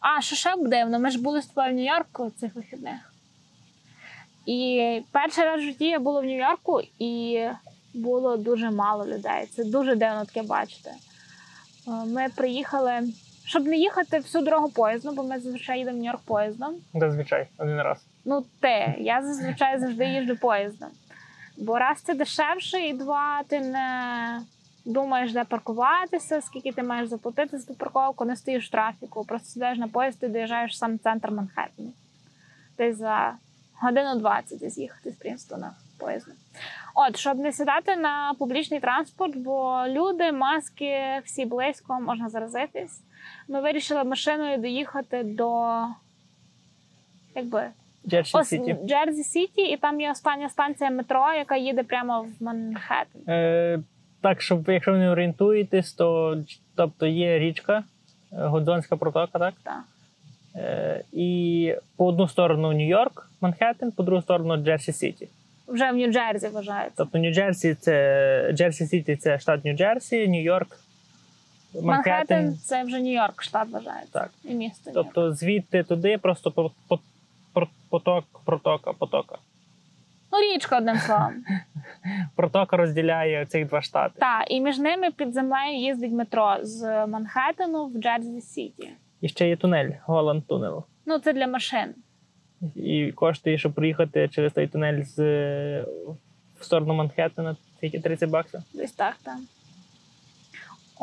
А 0.00 0.20
що 0.20 0.36
ще 0.36 0.54
дивно? 0.58 0.98
Ми 0.98 1.10
ж 1.10 1.22
були 1.22 1.42
з 1.42 1.46
тобою 1.46 1.72
в 1.72 1.76
Нью-Йорку 1.76 2.30
цих 2.40 2.54
вихідних. 2.54 3.12
І 4.46 5.00
перший 5.12 5.44
раз 5.44 5.60
в 5.60 5.64
житті 5.64 5.84
я 5.84 5.98
була 5.98 6.20
в 6.20 6.24
Нью-Йорку, 6.24 6.80
і 6.98 7.44
було 7.94 8.36
дуже 8.36 8.70
мало 8.70 9.06
людей. 9.06 9.46
Це 9.56 9.64
дуже 9.64 9.94
дивно 9.96 10.24
таке 10.24 10.42
бачити. 10.42 10.90
Е, 11.88 11.90
Ми 11.90 12.26
приїхали, 12.36 12.92
щоб 13.46 13.66
не 13.66 13.76
їхати 13.76 14.18
всю 14.18 14.44
дорогу 14.44 14.68
поїздом, 14.68 15.14
бо 15.14 15.22
ми 15.22 15.38
зазвичай 15.40 15.78
їдемо 15.78 15.98
в 15.98 16.00
Нью-Йорк 16.00 16.20
поїздом. 16.24 16.74
Зазвичай, 16.94 17.46
один 17.58 17.80
раз. 17.82 17.98
Ну, 18.24 18.44
те, 18.60 18.94
я 18.98 19.22
зазвичай 19.22 19.78
завжди 19.80 20.04
їжджу 20.04 20.36
поїздом. 20.40 20.88
Бо 21.56 21.78
раз 21.78 22.00
це 22.00 22.14
дешевше, 22.14 22.80
і 22.80 22.92
два, 22.92 23.42
ти 23.42 23.60
не 23.60 24.40
думаєш, 24.84 25.32
де 25.32 25.44
паркуватися, 25.44 26.40
скільки 26.40 26.72
ти 26.72 26.82
маєш 26.82 27.08
заплатити 27.08 27.58
за 27.58 27.66
ту 27.66 27.74
парковку, 27.74 28.24
не 28.24 28.36
стоїш 28.36 28.68
в 28.68 28.70
трафіку, 28.70 29.24
просто 29.24 29.48
сідаєш 29.48 29.78
на 29.78 29.88
поїзд 29.88 30.18
і 30.22 30.28
доїжджаєш 30.28 30.78
сам 30.78 30.98
центр 30.98 31.30
Манхеттена. 31.30 31.90
Десь 32.78 32.96
за 32.96 33.34
годину 33.80 34.18
20 34.18 34.58
десь 34.58 34.78
їхати 34.78 35.10
з 35.10 35.14
Прінстона 35.14 35.74
поїздом. 35.98 36.34
От, 36.94 37.16
щоб 37.16 37.38
не 37.38 37.52
сідати 37.52 37.96
на 37.96 38.34
публічний 38.38 38.80
транспорт, 38.80 39.36
бо 39.36 39.84
люди, 39.88 40.32
маски, 40.32 41.20
всі 41.24 41.44
близько, 41.44 42.00
можна 42.00 42.28
заразитись. 42.28 43.00
Ми 43.48 43.60
вирішили 43.60 44.04
машиною 44.04 44.58
доїхати 44.58 45.22
до 45.22 45.80
якби 47.34 47.70
Джерсі 48.08 48.44
Сіті. 48.44 48.76
Джерсі 48.84 49.24
Сіті, 49.24 49.62
і 49.62 49.76
там 49.76 50.00
є 50.00 50.10
остання 50.10 50.48
станція 50.48 50.90
метро, 50.90 51.32
яка 51.38 51.56
їде 51.56 51.82
прямо 51.82 52.22
в 52.22 52.44
Манхеттен. 52.44 53.22
Е, 53.28 53.80
так, 54.20 54.42
щоб 54.42 54.68
якщо 54.68 54.92
ви 54.92 54.98
не 54.98 55.10
орієнтуєтесь, 55.10 55.92
то 55.92 56.38
тобто 56.74 57.06
є 57.06 57.38
річка, 57.38 57.84
е, 58.32 58.36
Гудзонська 58.46 58.96
протока, 58.96 59.38
так? 59.38 59.54
Так. 59.62 59.82
Е, 60.56 61.02
і 61.12 61.74
по 61.96 62.06
одну 62.06 62.28
сторону 62.28 62.72
Нью-Йорк, 62.72 63.30
Манхеттен, 63.40 63.92
по 63.92 64.02
другу 64.02 64.22
сторону 64.22 64.56
Джерсі 64.56 64.92
Сіті. 64.92 65.28
Вже 65.68 65.90
в 65.90 65.94
Нью-Джерсі 65.94 66.50
вважається. 66.50 66.94
Тобто 66.96 67.18
Нью-Джерсі 67.18 67.74
це 67.74 68.52
Джерсі 68.52 68.86
Сіті 68.86 69.16
це 69.16 69.38
штат 69.38 69.64
Нью-Джерсі, 69.64 70.28
Нью-Йорк, 70.28 70.78
Манхеттен 71.82 72.56
це 72.56 72.84
вже 72.84 72.96
Нью-Йорк, 72.96 73.42
штат 73.42 73.68
вважається. 73.70 74.12
Так. 74.12 74.30
І 74.44 74.54
місто. 74.54 74.90
Тобто 74.94 75.32
звідти 75.32 75.82
туди 75.82 76.18
просто 76.18 76.50
по, 76.50 76.70
по, 76.88 76.98
поток, 77.90 78.24
протока, 78.44 78.92
потока. 78.92 79.38
Ну, 80.32 80.40
річка, 80.40 80.78
одним 80.78 80.96
словом. 80.96 81.44
Протока 82.36 82.76
розділяє 82.76 83.46
цих 83.46 83.68
два 83.68 83.82
штати. 83.82 84.14
Так, 84.18 84.44
і 84.50 84.60
між 84.60 84.78
ними 84.78 85.10
під 85.10 85.34
землею 85.34 85.78
їздить 85.78 86.12
метро 86.12 86.56
з 86.62 87.06
Манхеттену 87.06 87.86
в 87.86 87.98
Джерсі 87.98 88.40
Сіті. 88.40 88.90
І 89.20 89.28
ще 89.28 89.48
є 89.48 89.56
тунель, 89.56 89.90
Holland 90.06 90.46
Tunnel. 90.46 90.84
Ну, 91.06 91.18
це 91.18 91.32
для 91.32 91.46
машин. 91.46 91.94
І 92.74 93.12
коштує, 93.12 93.58
щоб 93.58 93.72
проїхати 93.72 94.28
через 94.28 94.52
той 94.52 94.66
тунель 94.66 95.02
з 95.02 95.20
в 96.60 96.64
сторону 96.64 96.94
Манхеттена, 96.94 97.56
тільки 97.80 98.00
30 98.00 98.30
баксів. 98.30 98.60
Десь 98.74 98.92
так, 98.92 99.16
так. 99.22 99.36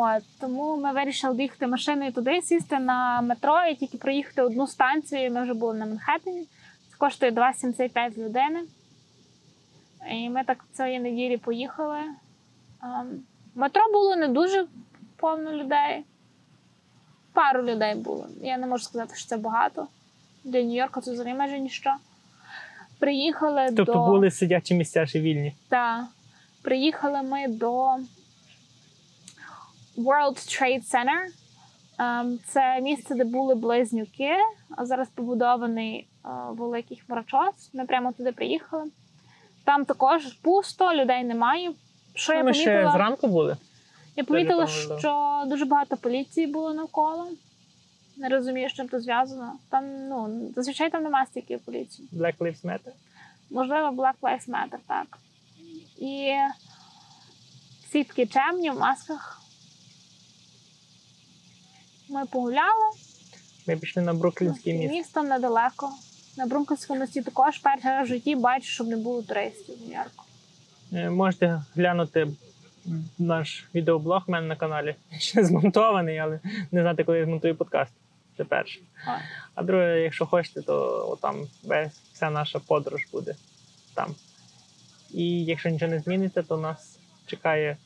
От, 0.04 0.24
тому 0.40 0.78
ми 0.78 0.92
вирішили 0.92 1.34
доїхати 1.36 1.68
машиною 1.68 2.12
туди, 2.12 2.42
сісти 2.42 2.80
на 2.80 3.22
метро 3.22 3.66
і 3.72 3.76
тільки 3.76 3.98
проїхати 3.98 4.42
одну 4.42 4.68
станцію. 4.68 5.32
Ми 5.32 5.44
вже 5.44 5.54
були 5.54 5.74
на 5.74 5.86
Манхеттені. 5.86 6.42
Це 6.90 6.98
коштує 6.98 7.32
2,75 7.32 8.14
з 8.14 8.18
людини. 8.18 8.60
І 10.12 10.30
ми 10.30 10.44
так 10.44 10.66
цієї 10.74 11.00
неділі 11.00 11.38
поїхали. 11.38 12.00
Ем, 12.84 13.24
Метро 13.56 13.82
було 13.94 14.16
не 14.16 14.28
дуже 14.28 14.66
повно 15.18 15.54
людей. 15.54 16.04
Пару 17.34 17.64
людей 17.64 17.96
було. 17.96 18.28
Я 18.42 18.58
не 18.58 18.68
можу 18.68 18.84
сказати, 18.84 19.16
що 19.16 19.28
це 19.28 19.38
багато. 19.38 19.88
Для 20.44 20.60
Нью-Йорка 20.60 21.02
це 21.02 21.12
взагалі 21.12 21.34
майже 21.38 21.60
ніщо. 21.60 21.94
Приїхали 23.00 23.68
Тобто 23.78 23.94
до. 23.94 24.06
були 24.06 24.32
сидячі 24.32 24.76
місця 24.76 25.06
ще 25.06 25.20
вільні. 25.20 25.56
Так. 25.70 26.06
Приїхали 26.62 27.22
ми 27.22 27.48
до 27.48 27.96
World 29.98 30.36
Trade 30.36 30.84
Center. 30.94 31.28
Ем, 32.00 32.40
Це 32.48 32.82
місце, 32.82 33.16
де 33.16 33.24
були 33.24 33.56
близнюки, 33.56 34.32
а 34.78 34.86
зараз 34.86 35.08
побудований 35.10 36.08
е, 36.26 36.30
великий 36.50 36.98
хмарочос. 36.98 37.70
Ми 37.74 37.86
прямо 37.86 38.12
туди 38.12 38.32
приїхали. 38.32 38.84
Там 39.66 39.86
також 39.86 40.26
пусто, 40.34 40.94
людей 40.94 41.24
немає. 41.24 41.72
Що 42.16 42.34
я 42.34 42.44
Ми 42.44 42.54
ще 42.54 42.66
помітила? 42.66 42.92
зранку 42.92 43.28
були. 43.28 43.58
Я 44.16 44.24
помітила, 44.24 44.68
що 44.68 45.44
дуже 45.48 45.66
багато 45.66 45.98
поліції 45.98 46.48
було 46.48 46.74
навколо. 46.74 47.28
Не 48.18 48.30
розумію, 48.30 48.70
з 48.70 48.74
чим 48.74 48.90
це 48.90 49.00
зв'язано. 49.00 49.54
Там, 49.70 50.08
ну, 50.08 50.50
зазвичай 50.56 50.90
там 50.90 51.04
немає 51.04 51.26
стільки 51.26 51.58
поліції. 51.58 52.08
Black 52.14 52.38
Lives 52.38 52.66
Matter. 52.66 52.92
Можливо, 53.52 53.88
Black 53.88 54.14
Lives 54.22 54.50
Matter, 54.50 54.78
так. 54.88 55.18
І 55.98 56.34
всі 57.90 58.04
такі 58.04 58.26
чемні 58.26 58.70
в 58.70 58.80
масках. 58.80 59.41
Ми 62.12 62.26
погуляли. 62.26 62.86
Ми 63.68 63.78
пішли 63.78 64.02
на 64.02 64.14
Бруклінський 64.14 64.74
міст. 64.74 64.94
Містом 64.94 65.28
недалеко. 65.28 65.90
На 66.38 66.46
Брунківському 66.46 67.00
мості 67.00 67.22
також 67.22 67.58
перший 67.58 67.92
раз 67.92 68.06
в 68.08 68.14
житті 68.14 68.36
бачу, 68.36 68.66
щоб 68.66 68.88
не 68.88 68.98
було 68.98 69.22
туристів 69.22 69.76
в 69.76 69.82
Нью-Йорку. 69.82 70.24
Е, 70.94 71.10
Можете 71.10 71.62
глянути 71.76 72.28
наш 73.20 73.66
відеоблог 73.76 74.24
у 74.28 74.32
мене 74.32 74.48
на 74.48 74.56
каналі. 74.56 74.96
Ще 75.20 75.42
не 75.42 75.46
змонтований, 75.48 76.18
але 76.18 76.40
не 76.72 76.82
знати, 76.82 77.04
коли 77.04 77.18
я 77.18 77.26
змонтую 77.26 77.56
подкаст. 77.56 77.94
Це 78.38 78.44
перше. 78.44 78.80
Ой. 79.08 79.22
А 79.56 79.64
друге, 79.64 80.00
якщо 80.02 80.26
хочете, 80.26 80.62
то 80.62 81.18
там 81.22 81.48
весь 81.64 82.02
вся 82.14 82.30
наша 82.30 82.60
подорож 82.60 83.02
буде 83.12 83.36
там. 83.94 84.16
І 85.14 85.44
якщо 85.44 85.70
нічого 85.70 85.92
не 85.92 86.00
зміниться, 86.00 86.42
то 86.44 86.58
нас 86.58 87.00
чекає 87.26 87.78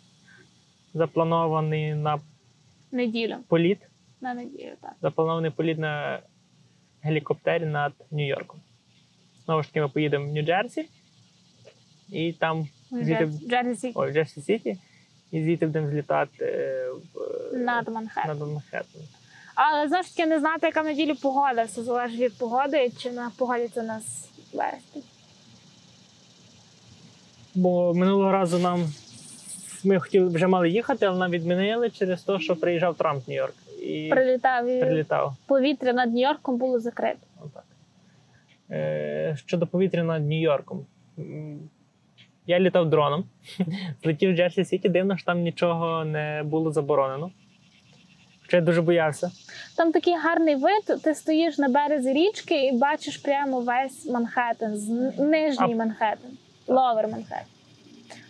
запланований 0.93 1.93
на 1.95 2.19
Неділю. 2.91 3.35
політ, 3.47 3.77
На 4.25 4.33
неділю, 4.33 4.71
так. 4.81 4.91
запланований 5.01 5.51
політ 5.51 5.77
на 5.77 6.19
гелікоптері 7.01 7.65
над 7.65 7.93
Нью-Йорком. 8.11 8.57
Знову 9.45 9.63
ж 9.63 9.69
таки, 9.69 9.81
ми 9.81 9.89
поїдемо 9.89 10.25
в 10.25 10.29
Нью-Джерсі, 10.29 10.85
і 12.09 12.33
там 12.33 12.67
В 12.91 14.11
Джерсі. 14.11 14.41
Сіті, 14.41 14.77
і 15.31 15.43
звідти 15.43 15.65
будемо 15.65 15.87
злітати 15.87 16.45
в, 17.13 17.19
е, 17.53 17.57
Над 18.27 18.39
Манхеттен. 18.39 19.01
Але 19.55 19.87
знову 19.87 20.03
ж 20.03 20.15
таки 20.15 20.29
не 20.29 20.39
знати, 20.39 20.67
яка 20.67 20.81
в 20.81 20.85
неділю 20.85 21.15
погода. 21.15 21.63
Все 21.63 21.83
залежить 21.83 22.19
від 22.19 22.37
погоди, 22.37 22.91
чи 22.97 23.11
на 23.11 23.31
погоді 23.37 23.67
це 23.67 23.83
нас 23.83 24.29
вести. 24.53 24.99
Бо 27.55 27.93
минулого 27.93 28.31
разу 28.31 28.59
нам 28.59 28.93
ми 29.83 29.99
хотіли 29.99 30.27
вже 30.27 30.47
мали 30.47 30.69
їхати, 30.69 31.05
але 31.05 31.17
нам 31.17 31.31
відмінили 31.31 31.89
через 31.89 32.23
те, 32.23 32.39
що 32.39 32.55
приїжджав 32.55 32.95
Трамп 32.95 33.27
в 33.27 33.31
Нью-Йорк 33.31 33.64
і 33.85 34.09
Прилітав 34.09 34.67
і 34.67 34.79
прилітав. 34.79 35.33
повітря 35.47 35.93
над 35.93 36.13
Нью-Йорком 36.13 36.55
було 36.57 36.79
закрите. 36.79 37.17
Отак. 37.41 37.63
Е, 38.71 39.35
щодо 39.45 39.67
повітря 39.67 40.03
над 40.03 40.23
Нью-Йорком. 40.27 40.79
Я 42.47 42.59
літав 42.59 42.89
дроном, 42.89 43.25
злетів 44.03 44.33
в 44.33 44.35
Джерсі 44.35 44.65
Сіті, 44.65 44.89
дивно, 44.89 45.17
що 45.17 45.25
там 45.25 45.41
нічого 45.41 46.05
не 46.05 46.43
було 46.45 46.71
заборонено. 46.71 47.31
Хоча 48.41 48.57
я 48.57 48.63
дуже 48.63 48.81
боявся. 48.81 49.31
Там 49.77 49.91
такий 49.91 50.13
гарний 50.17 50.55
вид. 50.55 51.01
Ти 51.03 51.15
стоїш 51.15 51.57
на 51.57 51.69
березі 51.69 52.13
річки 52.13 52.67
і 52.67 52.77
бачиш 52.77 53.17
прямо 53.17 53.59
весь 53.59 54.05
Манхеттен, 54.05 54.71
нижній 55.17 55.73
А- 55.73 55.75
Манхеттен, 55.77 56.31
ловер 56.67 57.07
Манхеттен. 57.07 57.47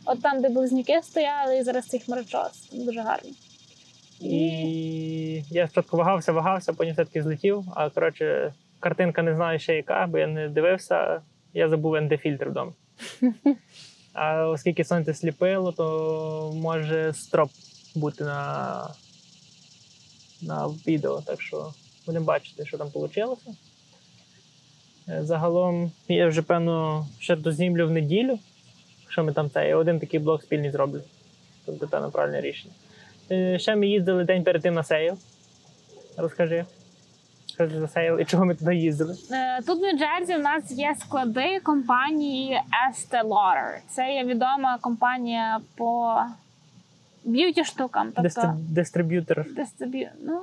От 0.06 0.22
там, 0.22 0.42
де 0.42 0.50
близнюки 0.50 1.02
стояли, 1.04 1.58
і 1.58 1.64
зараз 1.64 1.86
цих 1.88 2.04
хмарочос. 2.04 2.70
Дуже 2.74 3.02
гарно. 3.02 3.30
І 4.22 4.30
я 5.50 5.68
спочатку 5.68 5.98
вагався, 5.98 6.32
вагався, 6.32 6.74
потім 6.74 6.94
все-таки 6.94 7.24
злетів. 7.24 7.63
А 7.75 7.89
коротше, 7.89 8.54
картинка 8.80 9.22
не 9.22 9.36
знаю 9.36 9.60
ще 9.60 9.75
яка, 9.75 10.08
бо 10.08 10.18
я 10.18 10.27
не 10.27 10.50
дивився, 10.50 11.22
я 11.54 11.70
забув 11.70 11.96
НД-фільтр 11.96 12.50
вдома. 12.50 12.72
А 14.18 14.48
оскільки 14.48 14.84
сонце 14.84 15.13
сліпило, 15.13 15.72
то 15.72 16.54
може 16.56 17.13
строп 17.13 17.50
бути 17.96 18.24
на, 18.24 18.89
на 20.42 20.68
відео. 20.68 21.22
Так 21.22 21.42
що 21.42 21.74
будемо 22.06 22.25
бачити, 22.25 22.65
що 22.65 22.77
там 22.77 22.88
вийшло. 22.94 23.38
Загалом 25.08 25.92
я 26.08 26.27
вже 26.27 26.42
певно 26.42 27.08
ще 27.20 27.36
дознімлю 27.36 27.88
в 27.88 27.92
неділю. 27.92 28.39
Що 29.10 29.24
ми 29.24 29.34
там 29.34 29.50
це, 29.50 29.68
я 29.68 29.77
один 29.77 30.00
такий 30.00 30.20
блок 30.20 30.44
спільний 30.44 30.72
зроблю. 30.72 31.01
Тобто, 31.65 31.88
певно, 31.88 32.12
правильне 32.12 32.42
рішення. 32.42 32.74
Е, 33.32 33.60
Ще 33.60 33.75
ми 33.75 33.88
їздили 33.88 34.24
день 34.24 34.44
перед 34.44 34.62
тим 34.62 34.74
на 34.74 34.84
sale. 34.84 35.18
Розкажи. 36.17 36.65
Що 37.48 37.70
це 37.70 37.79
за 37.79 37.88
sale 37.88 38.20
і 38.20 38.25
чого 38.25 38.46
ми 38.46 38.55
туди 38.55 38.75
їздили? 38.75 39.15
Е, 39.32 39.62
Тут 39.62 39.79
в 39.79 39.84
Нью-Джерсі 39.84 40.36
у 40.36 40.41
нас 40.41 40.72
є 40.72 40.96
склади 41.00 41.60
компанії 41.60 42.62
Estee 42.91 43.24
Lauder. 43.24 43.77
Це 43.89 44.13
є 44.13 44.24
відома 44.24 44.77
компанія 44.82 45.60
по 45.75 46.17
beauty 47.24 47.64
штукам. 47.63 48.08
Тобто 48.15 48.22
Дистри- 48.22 48.53
Дистриб'ютор. 48.58 49.46
дистриб'ю... 49.53 50.10
Ну, 50.24 50.41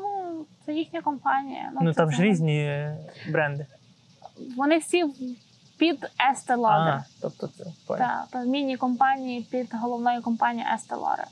це 0.66 0.72
їхня 0.72 1.00
компанія. 1.00 1.70
Ну 1.82 1.92
це 1.92 1.96
там 1.96 2.12
ж 2.12 2.22
різні 2.22 2.88
бренди. 3.32 3.66
Вони 4.56 4.78
всі 4.78 5.04
під 5.78 6.00
Estee 6.02 6.56
Lauder. 6.56 6.88
А, 6.88 7.04
тобто 7.22 7.46
це. 7.48 7.64
Так, 7.88 8.46
міні-компанії 8.46 9.46
під 9.50 9.74
головною 9.74 10.22
компанією 10.22 10.68
Estee 10.74 10.98
Lauder. 11.00 11.24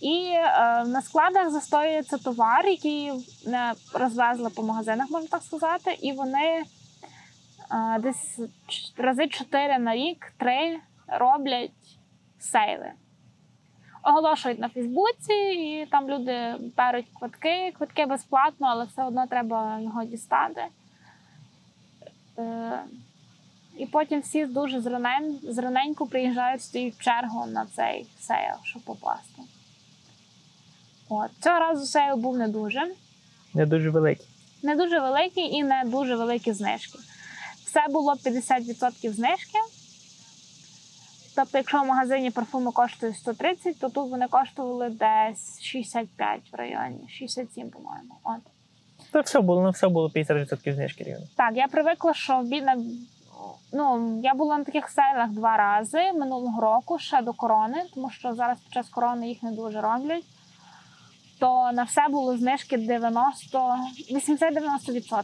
І 0.00 0.30
е, 0.34 0.84
на 0.84 1.02
складах 1.02 1.50
застоюється 1.50 2.18
товар, 2.18 2.66
який 2.66 3.12
не 3.46 3.72
розвезли 3.94 4.50
по 4.50 4.62
магазинах, 4.62 5.10
можна 5.10 5.28
так 5.28 5.42
сказати, 5.42 5.98
і 6.02 6.12
вони 6.12 6.64
е, 7.72 7.98
десь 7.98 8.40
рази 8.96 9.28
чотири 9.28 9.78
на 9.78 9.94
рік, 9.94 10.32
три 10.36 10.80
роблять 11.06 11.70
sale 12.38 12.74
и. 12.74 12.92
Оголошують 14.02 14.58
на 14.58 14.68
Фейсбуці, 14.68 15.32
і 15.32 15.86
там 15.90 16.10
люди 16.10 16.54
беруть 16.76 17.06
квитки. 17.18 17.72
Квитки 17.78 18.06
безплатно, 18.06 18.66
але 18.66 18.84
все 18.84 19.04
одно 19.04 19.26
треба 19.26 19.80
його 19.80 20.04
дістати. 20.04 20.62
Е, 22.38 22.80
і 23.76 23.86
потім 23.86 24.20
всі 24.20 24.46
дуже 24.46 24.80
зранен, 24.80 25.38
зраненько 25.42 26.06
приїжджають 26.06 26.62
стоїть 26.62 26.94
в 26.94 27.04
чергу 27.04 27.46
на 27.46 27.66
цей 27.66 28.06
sale, 28.18 28.54
щоб 28.64 28.82
попасти. 28.82 29.42
От. 31.08 31.30
Цього 31.40 31.58
разу 31.58 31.86
sale 31.86 32.16
був 32.16 32.38
не 32.38 32.48
дуже. 32.48 32.80
Не 33.54 33.66
дуже 33.66 33.90
великий. 33.90 34.26
Не 34.62 34.76
дуже 34.76 35.00
великий 35.00 35.44
і 35.44 35.62
не 35.62 35.82
дуже 35.86 36.16
великі 36.16 36.52
знижки. 36.52 36.98
Все 37.66 37.88
було 37.88 38.14
50% 38.14 39.12
знижки. 39.12 39.58
Тобто, 41.36 41.58
якщо 41.58 41.82
в 41.82 41.86
магазині 41.86 42.30
парфуми 42.30 42.72
коштують 42.72 43.16
130, 43.16 43.78
то 43.78 43.88
тут 43.88 44.10
вони 44.10 44.26
коштували 44.26 44.88
десь 44.88 45.60
65 45.60 46.40
в 46.52 46.56
районі, 46.56 47.08
67, 47.08 47.70
по-моєму. 47.70 48.14
От. 48.24 48.40
Та 49.10 49.20
все 49.20 49.40
було, 49.40 49.62
ну 49.62 49.70
все 49.70 49.88
було 49.88 50.08
50% 50.08 50.74
знижки 50.74 51.04
рівно. 51.04 51.26
Так, 51.36 51.56
я 51.56 51.66
привикла, 51.66 52.14
що 52.14 52.42
бідна. 52.42 52.76
Ну, 53.72 54.20
я 54.22 54.34
була 54.34 54.58
на 54.58 54.64
таких 54.64 54.88
sale 54.88 55.12
ах 55.12 55.30
два 55.30 55.56
рази 55.56 56.12
минулого 56.12 56.60
року, 56.60 56.98
ще 56.98 57.22
до 57.22 57.32
корони, 57.32 57.84
тому 57.94 58.10
що 58.10 58.34
зараз 58.34 58.58
під 58.58 58.72
час 58.72 58.88
корони 58.88 59.28
їх 59.28 59.42
не 59.42 59.50
дуже 59.52 59.80
роблять. 59.80 60.24
То 61.38 61.70
на 61.72 61.82
все 61.82 62.08
було 62.08 62.36
знижки 62.36 62.76
90, 62.76 63.78
80-90%. 64.10 65.22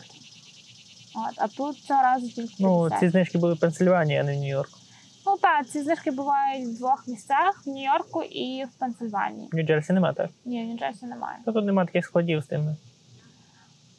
От, 1.17 1.35
а 1.37 1.49
тут 1.49 1.77
цього 1.77 2.03
разу 2.03 2.27
тільки 2.29 2.55
50. 2.57 2.61
Ну, 2.61 2.91
ці 3.01 3.09
знижки 3.09 3.39
були 3.39 3.55
в 3.55 3.61
Пенсильванії, 3.61 4.19
а 4.19 4.23
не 4.23 4.33
в 4.33 4.37
Нью-Йорку. 4.37 4.79
Ну 5.27 5.37
так, 5.37 5.67
ці 5.67 5.83
знижки 5.83 6.11
бувають 6.11 6.69
в 6.69 6.79
двох 6.79 7.09
місцях: 7.09 7.63
в 7.67 7.69
Нью-Йорку 7.69 8.23
і 8.23 8.65
в 8.65 8.79
Пенсильванії. 8.79 9.49
В 9.53 9.55
Нью-Джерсі 9.57 9.93
нема 9.93 10.13
так. 10.13 10.31
Ні, 10.45 10.63
в 10.63 10.67
Нью-Джерсі 10.67 11.05
немає. 11.07 11.39
Та 11.45 11.53
тут 11.53 11.65
немає 11.65 11.87
таких 11.87 12.05
складів 12.05 12.41
з 12.43 12.47
тими. 12.47 12.77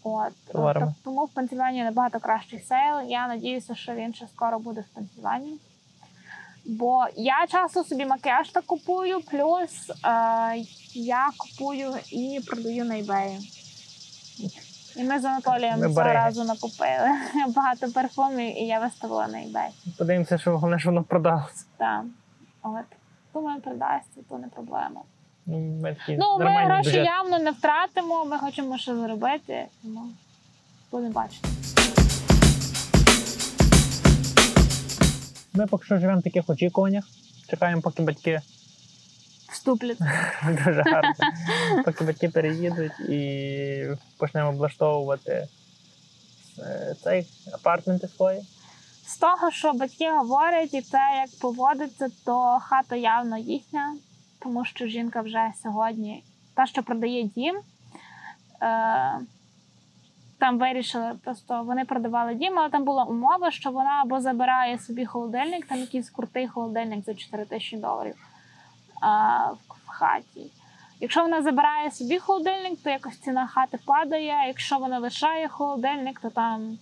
От 0.03 0.33
Товарами. 0.51 0.93
тому 1.03 1.25
в 1.25 1.29
Пенсильванії 1.29 1.83
набагато 1.83 2.19
кращий 2.19 2.59
sale. 2.59 3.09
Я 3.09 3.27
надіюся, 3.27 3.75
що 3.75 3.93
він 3.95 4.13
ще 4.13 4.27
скоро 4.27 4.59
буде 4.59 4.81
в 4.81 4.95
Пенсильванії. 4.95 5.59
Бо 6.65 7.05
я 7.15 7.47
часто 7.49 7.83
собі 7.83 8.05
макіяж 8.05 8.49
так 8.49 8.65
купую, 8.65 9.21
плюс 9.21 9.89
е, 10.05 10.63
я 10.93 11.29
купую 11.37 11.93
і 12.11 12.41
продаю 12.47 12.85
на 12.85 12.95
eBay. 12.95 13.37
І 14.95 15.03
ми 15.03 15.19
з 15.19 15.25
Анатолієм 15.25 15.79
Ми 15.79 15.87
цього 15.93 16.03
разу 16.03 16.43
накупили 16.43 17.09
багато 17.55 17.91
парфумів, 17.91 18.57
і 18.61 18.65
я 18.65 18.79
виставила 18.79 19.27
на 19.27 19.37
eBay. 19.37 19.67
Подивимося, 19.97 20.37
що 20.37 20.51
головне, 20.51 20.79
що 20.79 20.89
воно 20.89 21.03
продалося. 21.03 21.65
Так. 21.77 22.03
От. 22.63 22.85
Думаю, 23.33 23.61
продасться, 23.61 24.21
то 24.29 24.37
не 24.37 24.47
проблема. 24.47 25.01
Ну, 25.45 25.59
ми 25.59 25.95
такі 25.95 26.17
Ну, 26.17 26.37
ми 26.39 26.45
гроші 26.45 26.89
бюджет. 26.89 27.05
явно 27.05 27.39
не 27.39 27.51
втратимо, 27.51 28.25
ми 28.25 28.37
хочемо 28.37 28.77
ще 28.77 28.95
заробити, 28.95 29.65
тому 29.83 30.01
будемо 30.91 31.13
бачити. 31.13 31.47
Ми 35.55 35.67
поки 35.67 35.85
що 35.85 35.97
живемо 35.97 36.19
в 36.19 36.23
таких 36.23 36.49
очікуваннях. 36.49 37.05
Чекаємо, 37.49 37.81
поки 37.81 38.03
батьки 38.03 38.41
Вступлять. 39.51 39.97
дуже 40.65 40.83
гарно. 40.85 41.13
Поки 41.85 42.03
батьки 42.03 42.29
переїдуть 42.29 42.99
і 42.99 43.87
почнемо 44.17 44.49
облаштовувати 44.49 45.47
е, 46.59 46.95
цей 47.03 47.27
апартменти 47.53 48.07
свої. 48.07 48.45
З 49.05 49.17
того, 49.17 49.51
що 49.51 49.73
батьки 49.73 50.11
говорять, 50.11 50.73
і 50.73 50.81
те, 50.81 51.25
як 51.27 51.39
поводиться, 51.41 52.07
то 52.25 52.59
хата 52.61 52.95
явно 52.95 53.37
їхня, 53.37 53.95
тому 54.39 54.65
що 54.65 54.87
жінка 54.87 55.21
вже 55.21 55.51
сьогодні, 55.63 56.23
та, 56.53 56.65
що 56.65 56.83
продає 56.83 57.23
дім, 57.23 57.55
е, 58.61 59.19
там 60.37 60.57
вирішили, 60.57 61.11
просто 61.23 61.63
вони 61.63 61.85
продавали 61.85 62.33
дім, 62.33 62.59
але 62.59 62.69
там 62.69 62.83
була 62.83 63.03
умова, 63.03 63.51
що 63.51 63.71
вона 63.71 64.01
або 64.01 64.19
забирає 64.19 64.79
собі 64.79 65.05
холодильник, 65.05 65.65
там 65.65 65.79
якийсь 65.79 66.09
крутий 66.09 66.47
холодильник 66.47 67.05
за 67.05 67.13
4 67.13 67.45
тисячі 67.45 67.77
доларів 67.77 68.15
а, 69.01 69.37
в, 69.51 69.87
хаті. 69.87 70.51
Якщо 70.99 71.21
вона 71.21 71.41
забирає 71.41 71.91
собі 71.91 72.19
холодильник, 72.19 72.79
то 72.83 72.89
якось 72.89 73.19
ціна 73.19 73.47
хати 73.47 73.79
падає. 73.85 74.47
Якщо 74.47 74.77
вона 74.77 74.99
лишає 74.99 75.47
холодильник, 75.47 76.19
то 76.19 76.29
там 76.29 76.77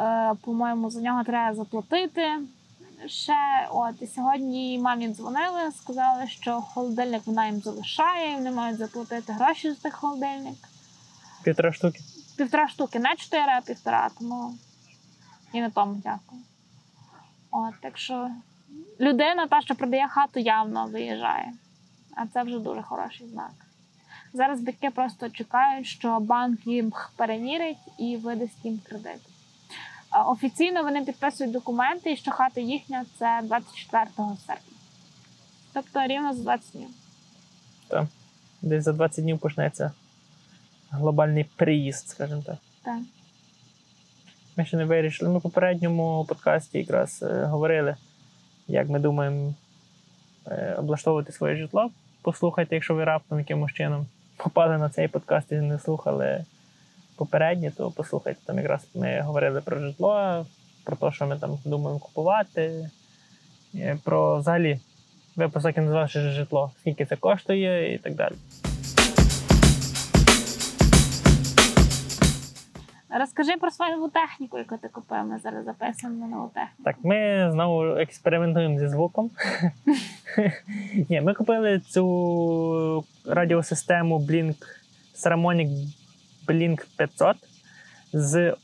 Е, 0.00 0.34
по-моєму, 0.40 0.90
за 0.90 1.00
нього 1.00 1.24
треба 1.24 1.54
заплатити. 1.54 2.22
Ще 3.06 3.68
от 3.70 4.02
і 4.02 4.06
сьогодні 4.06 4.78
мамі 4.78 5.08
дзвонили, 5.08 5.72
сказали, 5.78 6.26
що 6.28 6.60
холодильник 6.60 7.26
вона 7.26 7.46
їм 7.46 7.60
залишає, 7.60 8.32
і 8.32 8.34
вони 8.34 8.50
мають 8.50 8.78
заплатити 8.78 9.32
гроші 9.32 9.70
за 9.70 9.76
той 9.76 9.90
холодильник. 9.90 10.56
Півтора 11.42 11.72
штуки. 11.72 12.00
Півтора 12.36 12.68
штуки, 12.68 12.98
не 12.98 13.16
чотири, 13.16 13.52
а 13.58 13.60
півтора, 13.60 14.10
тому 14.18 14.54
і 15.52 15.60
на 15.60 15.70
тому 15.70 15.94
дякую. 15.94 16.42
От, 17.50 17.74
так 17.82 17.98
що 17.98 18.30
людина, 19.00 19.46
та, 19.46 19.60
що 19.60 19.74
продає 19.74 20.08
хату, 20.08 20.40
явно 20.40 20.86
виїжджає. 20.86 21.52
А 22.16 22.26
це 22.26 22.42
вже 22.42 22.58
дуже 22.58 22.82
хороший 22.82 23.28
знак. 23.28 23.52
Зараз 24.32 24.60
батьки 24.60 24.90
просто 24.90 25.30
чекають, 25.30 25.86
що 25.86 26.20
банк 26.20 26.66
їм 26.66 26.92
перевірить 27.16 27.78
і 27.98 28.16
видасть 28.16 28.64
їм 28.64 28.80
кредит. 28.88 29.20
Офіційно 30.26 30.82
вони 30.82 31.04
підписують 31.04 31.52
документи, 31.52 32.16
що 32.16 32.30
хата 32.30 32.60
їхня 32.60 33.04
це 33.18 33.40
24 33.42 34.06
серпня. 34.46 34.76
Тобто 35.72 36.06
рівно 36.06 36.34
за 36.34 36.42
20 36.42 36.72
днів. 36.72 36.88
Та. 37.88 38.06
Десь 38.62 38.84
за 38.84 38.92
20 38.92 39.24
днів 39.24 39.38
почнеться 39.38 39.92
глобальний 40.94 41.44
приїзд, 41.56 42.08
скажімо 42.08 42.42
так. 42.46 42.56
Так. 42.84 42.98
Ми 44.56 44.64
ще 44.64 44.76
не 44.76 44.84
вирішили. 44.84 45.30
Ми 45.30 45.38
в 45.38 45.42
попередньому 45.42 46.24
подкасті 46.28 46.78
якраз 46.78 47.22
е, 47.22 47.44
говорили, 47.44 47.96
як 48.68 48.88
ми 48.88 48.98
думаємо 48.98 49.54
е, 50.46 50.74
облаштовувати 50.78 51.32
своє 51.32 51.56
житло. 51.56 51.90
Послухайте, 52.22 52.74
якщо 52.74 52.94
ви 52.94 53.04
раптом 53.04 53.38
якимось 53.38 53.72
чином 53.72 54.06
попали 54.36 54.78
на 54.78 54.88
цей 54.88 55.08
подкаст 55.08 55.52
і 55.52 55.54
не 55.54 55.78
слухали 55.78 56.44
попередні, 57.16 57.70
то 57.70 57.90
послухайте. 57.90 58.40
Там 58.46 58.58
якраз 58.58 58.86
ми 58.94 59.20
говорили 59.20 59.60
про 59.60 59.78
житло, 59.78 60.46
про 60.84 60.96
те, 60.96 61.12
що 61.12 61.26
ми 61.26 61.38
там 61.38 61.58
думаємо 61.64 61.98
купувати, 61.98 62.90
е, 63.74 63.98
про 64.04 64.38
взагалі 64.38 64.80
випуск, 65.36 65.66
який 65.66 65.84
називався 65.84 66.30
житло, 66.30 66.72
скільки 66.80 67.06
це 67.06 67.16
коштує 67.16 67.94
і 67.94 67.98
так 67.98 68.14
далі. 68.14 68.34
Розкажи 73.18 73.56
про 73.60 73.70
свою 73.70 73.92
нову 73.92 74.08
техніку, 74.08 74.58
яку 74.58 74.76
ти 74.76 74.88
купив. 74.88 75.26
Ми 75.26 75.38
зараз 75.38 75.64
записуємо 75.64 76.26
на 76.26 76.36
нову 76.36 76.48
техніку. 76.54 76.82
Так, 76.84 76.96
ми 77.02 77.48
знову 77.52 77.84
експериментуємо 77.84 78.78
зі 78.78 78.88
звуком. 78.88 79.30
Ні, 81.08 81.20
ми 81.20 81.34
купили 81.34 81.80
цю 81.80 83.04
радіосистему 83.26 84.18
Blink 84.18 84.54
Saramonic 85.16 85.86
Blink 86.48 86.86
500 86.96 87.36
з 88.12 88.56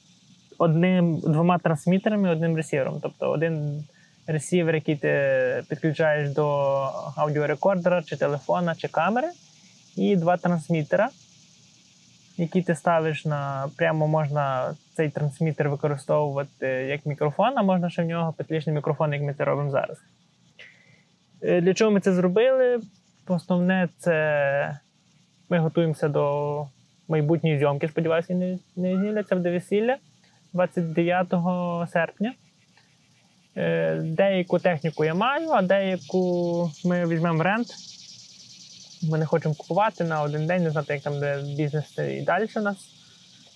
одним 0.59 1.19
двома 1.19 1.59
transmitter 1.59 2.12
ами, 2.12 2.31
одним 2.31 2.57
ресівером. 2.57 2.99
Тобто 3.03 3.31
один 3.31 3.85
ресівер, 4.27 4.75
який 4.75 4.97
ти 4.97 5.65
підключаєш 5.69 6.31
до 6.31 6.47
аудіорекордера, 7.17 8.03
чи 8.03 8.17
телефона, 8.17 8.75
чи 8.75 8.89
камери, 8.89 9.29
і 9.97 10.17
два 10.17 10.37
трансмітера, 10.37 11.09
які 12.37 12.63
ти 12.63 12.75
ставиш 12.75 13.25
на 13.25 13.69
прямо 13.77 14.09
можна 14.09 14.75
цей 14.95 15.09
трансмітер 15.09 15.71
використовувати 15.71 16.67
як 16.67 17.07
мікрофон, 17.07 17.53
а 17.57 17.63
можна 17.63 17.91
ще 17.91 18.03
в 18.03 18.07
нього 18.07 18.33
петлічний 18.33 18.77
мікрофон, 18.77 19.13
як 19.13 19.23
ми 19.23 19.35
це 19.35 19.45
робимо 19.45 19.71
зараз. 19.71 19.99
Е, 21.43 21.61
Для 21.61 21.75
чого 21.75 21.91
ми 21.91 22.01
це 22.01 22.13
зробили? 22.13 22.81
Основне, 23.27 23.89
це 23.99 24.79
ми 25.49 25.59
готуємося 25.59 26.09
до 26.09 26.67
майбутньої 27.09 27.59
зйомки. 27.59 27.89
Сподіваюся, 27.89 28.35
не, 28.35 28.59
не 28.77 28.97
зніляться 28.97 29.37
в 29.37 29.43
весілля 29.43 29.97
29 30.53 31.35
серпня. 31.93 32.33
Е, 33.57 33.97
Деяку 33.97 34.59
техніку 34.59 35.05
я 35.05 35.15
маю, 35.15 35.51
а 35.51 35.63
деяку 35.63 36.71
ми 36.85 37.07
візьмемо 37.07 37.39
в 37.39 37.41
рент. 37.41 37.67
Ми 39.03 39.19
не 39.19 39.27
хочемо 39.27 39.55
купувати 39.55 40.05
на 40.05 40.23
один 40.23 40.47
день, 40.47 40.63
не 40.63 40.71
знати, 40.71 40.93
як 40.95 41.03
там 41.03 41.21
де 41.21 41.43
бізнес 41.57 41.99
і 41.99 42.23
далі 42.23 42.49
у 42.57 42.61
нас 42.61 42.77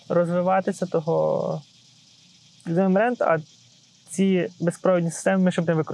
розвиватися, 0.09 0.87
того 0.87 1.63
візьмемо 2.67 2.99
рент, 2.99 3.23
а 3.23 3.39
ці 4.09 4.49
безпровідні 4.61 5.11
системи 5.11 5.45
ми 5.45 5.53
щоб 5.53 5.69
не 5.69 5.85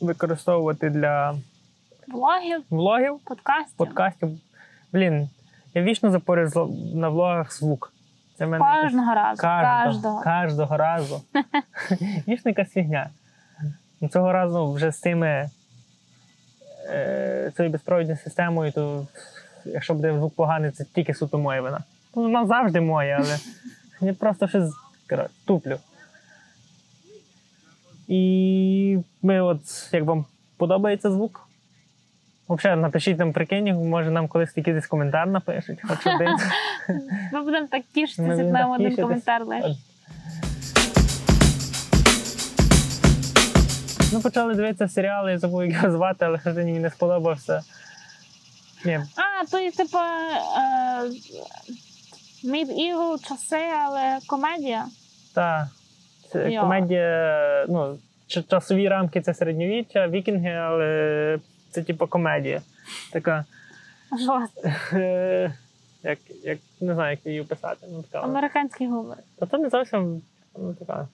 використовувати 0.00 0.90
для 0.90 1.34
Влогів, 2.08 2.62
влогів, 2.70 3.18
подкастів. 3.24 3.76
подкастів. 3.76 4.28
Блін, 4.92 5.28
я 5.74 5.82
вічно 5.82 6.10
запорю 6.10 6.50
на 6.94 7.08
влогах 7.08 7.52
звук. 7.52 7.92
Це 8.38 8.46
мене 8.46 8.64
якось- 8.64 8.82
Кожного 8.84 9.14
разу. 9.14 9.42
Кожного, 9.42 9.84
Кожного. 9.86 10.22
кожного 10.22 10.76
разу. 10.76 11.22
Вічна 12.28 12.50
якась 12.50 12.70
фігня. 12.70 13.10
Ну, 14.00 14.08
Цього 14.08 14.32
разу 14.32 14.72
вже 14.72 14.90
з 14.92 15.00
цими 15.00 15.26
е, 15.26 15.50
цією 17.56 17.72
безпровідною 17.72 18.18
системою, 18.24 18.72
то 18.72 19.06
якщо 19.64 19.94
буде 19.94 20.14
звук 20.14 20.34
поганий, 20.34 20.70
це 20.70 20.84
тільки 20.84 21.14
суто 21.14 21.38
моя 21.38 21.60
вина. 21.60 21.80
Ну, 22.16 22.22
вона 22.22 22.46
завжди 22.46 22.80
моя, 22.80 23.16
але 23.24 23.38
я 24.10 24.14
просто 24.14 24.48
щось 24.48 24.72
туплю. 25.44 25.78
І 28.08 28.98
ми 29.22 29.40
от, 29.40 29.60
як 29.92 30.04
вам 30.04 30.24
подобається 30.56 31.10
звук? 31.10 31.48
Взагалі, 32.48 32.80
напишіть 32.80 33.18
нам 33.18 33.32
прикинь, 33.32 33.88
може 33.88 34.10
нам 34.10 34.28
колись 34.28 34.52
тільки 34.52 34.72
десь 34.72 34.86
коментар 34.86 35.26
напишуть, 35.26 35.78
хоч 35.82 36.06
один. 36.06 36.28
Ми 37.32 37.42
будемо 37.42 37.66
так 37.66 37.82
тішитися, 37.94 38.42
як 38.42 38.52
нам 38.52 38.70
один 38.70 38.96
коментар 38.96 39.44
лише. 39.46 39.74
Ну, 44.12 44.20
почали 44.20 44.54
дивитися 44.54 44.88
серіали, 44.88 45.30
я 45.30 45.38
забув, 45.38 45.64
як 45.64 45.72
його 45.72 45.90
звати, 45.90 46.24
але 46.24 46.40
він 46.46 46.54
мені 46.54 46.78
не 46.78 46.90
сподобався. 46.90 47.62
Ні, 48.84 49.00
А, 49.16 49.46
то 49.50 49.58
є 49.58 49.70
типу 49.70 49.98
е, 49.98 51.10
часи, 53.28 53.64
але 53.86 54.18
комедія. 54.26 54.86
та 55.34 55.70
це 56.32 56.56
комедія, 56.60 57.66
ну, 57.68 57.98
часові 58.26 58.88
рамки 58.88 59.20
це 59.20 59.34
середньовіччя, 59.34 60.08
вікінги, 60.08 60.50
але 60.50 61.38
це 61.70 61.82
типу 61.82 62.06
комедія. 62.06 62.62
Така, 63.12 63.44
як, 66.02 66.18
як 66.42 66.58
не 66.80 66.94
знаю, 66.94 67.10
як 67.10 67.26
її 67.26 67.40
описати. 67.40 67.86
Ну, 67.90 68.02
така, 68.02 68.24
Американський 68.24 68.88
гумор. 68.88 69.16
Та 69.38 69.46
це 69.46 69.58
не 69.58 69.68
зовсім 69.68 70.22
ну, 70.58 70.74
така 70.74 71.08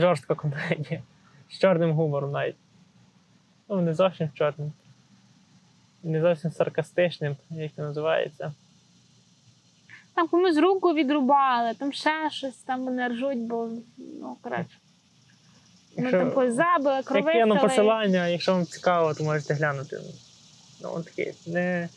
жорстка 0.00 0.34
комедія. 0.34 1.02
З 1.50 1.58
чорним 1.58 1.92
гумором 1.92 2.32
навіть. 2.32 2.56
Ну, 3.68 3.80
не 3.80 3.94
зовсім 3.94 4.30
чорним. 4.34 4.72
Не 6.02 6.20
зовсім 6.20 6.50
саркастичним, 6.50 7.36
як 7.50 7.72
це 7.76 7.82
називається. 7.82 8.52
Там 10.14 10.28
комусь 10.28 10.58
руку 10.58 10.94
відрубали, 10.94 11.74
там 11.74 11.92
ще 11.92 12.30
щось, 12.30 12.56
там 12.56 12.84
вони 12.84 13.08
ржуть, 13.08 13.38
бо 13.38 13.68
ну 13.98 14.36
коротше. 14.42 14.76
Ми 15.96 16.10
там 16.10 16.30
когось 16.32 16.54
забили, 16.54 16.96
Я 16.96 17.02
кину 17.02 17.22
кровистили. 17.22 17.58
посилання, 17.58 18.28
якщо 18.28 18.52
вам 18.52 18.66
цікаво, 18.66 19.14
то 19.14 19.24
можете 19.24 19.54
глянути. 19.54 20.00
Ну, 20.82 20.94
він 20.96 21.02
такий 21.02 21.32
не, 21.46 21.88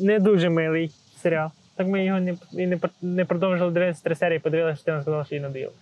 не 0.00 0.18
дуже 0.18 0.50
милий 0.50 0.90
серіал. 1.22 1.50
Так 1.74 1.86
ми 1.86 2.04
його 2.04 2.20
не, 2.20 2.36
не, 2.52 2.78
не 3.02 3.24
продовжили 3.24 3.70
дивитися 3.70 4.02
три 4.04 4.14
серії, 4.14 4.38
подивилися, 4.38 4.76
що 4.76 4.84
ти 4.84 4.90
нам 4.92 5.02
сказала, 5.02 5.24
що 5.24 5.34
їй 5.34 5.40
надоїло. 5.40 5.72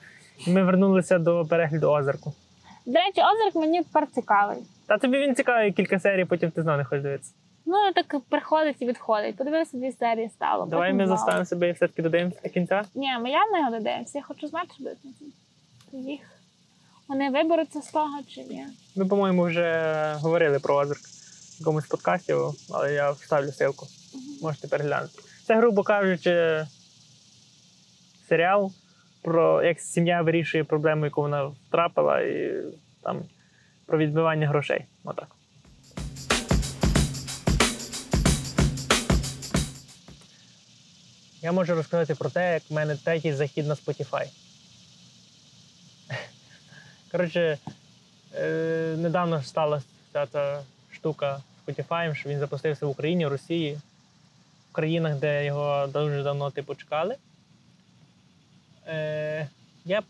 Ми 0.46 0.64
вернулися 0.64 1.18
до 1.18 1.44
перегляду 1.44 1.90
озерку. 1.90 2.32
До 2.86 2.98
речі, 2.98 3.20
озерк 3.20 3.54
мені 3.54 3.82
тепер 3.82 4.06
цікавий. 4.14 4.58
Та 4.86 4.98
тобі 4.98 5.18
він 5.18 5.34
цікавий 5.34 5.72
кілька 5.72 6.00
серій, 6.00 6.24
потім 6.24 6.50
ти 6.50 6.62
знову 6.62 6.78
не 6.78 6.84
хочеш 6.84 7.02
дивитися. 7.02 7.32
Ну, 7.66 7.92
так 7.94 8.20
приходить 8.28 8.76
і 8.80 8.86
відходить. 8.86 9.36
Подивилися 9.36 9.76
дві 9.76 9.92
серії 9.92 10.28
стало. 10.28 10.66
Давай 10.66 10.90
потім 10.90 10.98
ми 10.98 11.06
заставимо 11.06 11.44
себе 11.44 11.68
і 11.68 11.72
все-таки 11.72 12.02
додивимося 12.02 12.40
до 12.44 12.48
кінця. 12.48 12.84
Ні, 12.94 13.08
ми 13.20 13.30
явно 13.30 13.58
його 13.58 13.70
додивимося. 13.70 14.18
Я 14.18 14.24
хочу 14.24 14.46
знати, 14.48 14.68
що 14.74 14.84
буде. 14.84 14.96
Їх. 15.92 16.20
Вони 17.08 17.30
виберуться 17.30 17.80
з 17.82 17.90
того 17.90 18.18
чи 18.28 18.40
ні. 18.40 18.66
Ми, 18.96 19.06
по-моєму, 19.06 19.44
вже 19.44 20.14
говорили 20.20 20.58
про 20.58 20.76
озерк 20.76 21.00
в 21.00 21.60
якомусь 21.60 21.86
подкасті, 21.86 22.34
але 22.70 22.92
я 22.92 23.10
вставлю 23.10 23.46
ссылку. 23.46 23.86
Можете 24.42 24.68
переглянути. 24.68 25.22
Це, 25.46 25.56
грубо 25.56 25.82
кажучи, 25.82 26.66
серіал 28.28 28.72
про 29.26 29.62
як 29.62 29.80
сім'я 29.80 30.22
вирішує 30.22 30.64
проблему, 30.64 31.04
яку 31.04 31.20
вона 31.20 31.44
втрапила, 31.44 32.20
і 32.20 32.62
там 33.02 33.22
про 33.86 33.98
відбивання 33.98 34.48
грошей. 34.48 34.84
Отак. 35.04 35.28
Я 41.42 41.52
можу 41.52 41.74
розказати 41.74 42.14
про 42.14 42.30
те, 42.30 42.52
як 42.52 42.62
в 42.70 42.74
мене 42.74 42.96
третій 42.96 43.32
захід 43.32 43.66
на 43.66 43.74
Spotify. 43.74 44.26
Коротше, 47.12 47.58
е, 48.34 48.94
недавно 48.98 49.42
сталася 49.42 49.86
ця, 50.12 50.62
штука 50.92 51.40
з 51.66 51.70
Spotify, 51.70 52.14
що 52.14 52.28
він 52.28 52.38
запустився 52.38 52.86
в 52.86 52.90
Україні, 52.90 53.26
в 53.26 53.28
Росії, 53.28 53.78
в 54.70 54.72
країнах, 54.72 55.18
де 55.18 55.44
його 55.44 55.86
дуже 55.86 56.22
давно 56.22 56.50
типу 56.50 56.74
чекали. 56.74 57.16
Е, 58.88 59.48
я 59.84 60.02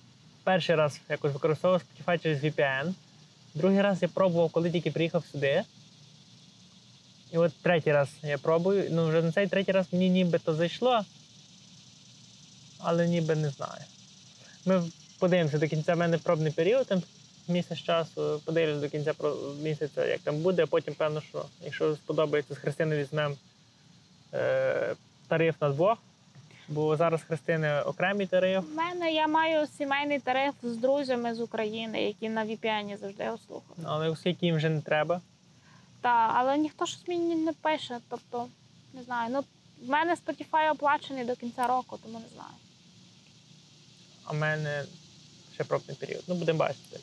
перший 0.45 0.75
раз 0.75 1.01
якось 1.09 1.33
використовував 1.33 1.83
Spotify 1.83 2.23
через 2.23 2.45
VPN. 2.45 2.95
Другий 3.55 3.83
раз 3.83 4.03
я 4.03 4.09
пробував, 4.09 4.51
коли 4.51 4.71
тільки 4.71 4.91
приїхав 4.91 5.25
сюди. 5.33 5.63
І 7.33 7.39
от 7.39 7.53
третій 7.63 7.93
раз 7.93 8.09
я 8.23 8.39
пробую. 8.39 8.89
Ну, 8.91 9.09
вже 9.09 9.23
на 9.23 9.33
цей 9.33 9.47
третій 9.47 9.73
раз 9.73 9.87
мені 9.93 10.11
ніби 10.11 10.39
то 10.39 10.55
зайшло, 10.55 11.05
але 12.79 13.09
ніби 13.09 13.35
не 13.35 13.51
знаю. 13.51 13.83
Ми 14.65 14.83
подивимося 15.19 15.59
до 15.59 15.69
кінця 15.69 15.95
в 15.95 15.99
мене 15.99 16.19
пробний 16.19 16.53
період, 16.53 16.87
там 16.87 17.03
місяць 17.49 17.79
часу, 17.79 18.43
подивимося 18.45 18.81
до 18.81 18.89
кінця 18.89 19.15
місяця, 19.63 20.07
як 20.07 20.21
там 20.21 20.37
буде, 20.37 20.63
а 20.63 20.67
потім, 20.67 20.95
певно, 20.95 21.21
що 21.21 21.45
якщо 21.65 21.97
сподобається, 21.97 22.55
з 22.55 22.59
Христини 22.59 22.97
візьмемо 22.97 23.35
е, 24.35 24.95
тариф 25.29 25.55
на 25.61 25.71
двох, 25.71 25.99
бо 26.69 26.97
зараз 26.97 27.23
Христини 27.23 27.81
окремий 27.81 28.27
тариф. 28.27 28.65
У 28.73 28.75
мене 28.75 29.13
я 29.13 29.27
маю 29.27 29.67
сімейний 29.67 30.19
тариф 30.19 30.55
з 30.63 30.77
друзями 30.77 31.35
з 31.35 31.41
України, 31.41 32.03
які 32.03 32.29
на 32.29 32.45
VPN 32.45 32.99
завжди 33.01 33.25
його 33.25 33.39
слухають. 33.47 33.85
Але 33.85 34.09
оскільки 34.09 34.47
їм 34.47 34.57
вже 34.57 34.69
не 34.69 34.81
треба. 34.81 35.21
Та, 36.01 36.33
але 36.35 36.59
ніхто 36.59 36.87
щось 36.87 37.09
мені 37.09 37.35
не 37.35 37.53
пише. 37.53 37.99
Тобто, 38.09 38.47
не 38.95 39.03
знаю. 39.03 39.31
Ну, 39.33 39.45
в 39.87 39.89
мене 39.89 40.15
Spotify 40.27 40.73
оплачений 40.73 41.25
до 41.25 41.37
кінця 41.37 41.67
року, 41.67 41.99
тому 42.03 42.19
не 42.19 42.29
знаю. 42.35 42.55
А 44.25 44.33
в 44.33 44.37
мене 44.37 44.85
ще 45.55 45.65
пробний 45.65 45.97
період. 45.97 46.23
Ну, 46.29 46.35
будемо 46.35 46.59
бачити. 46.59 47.01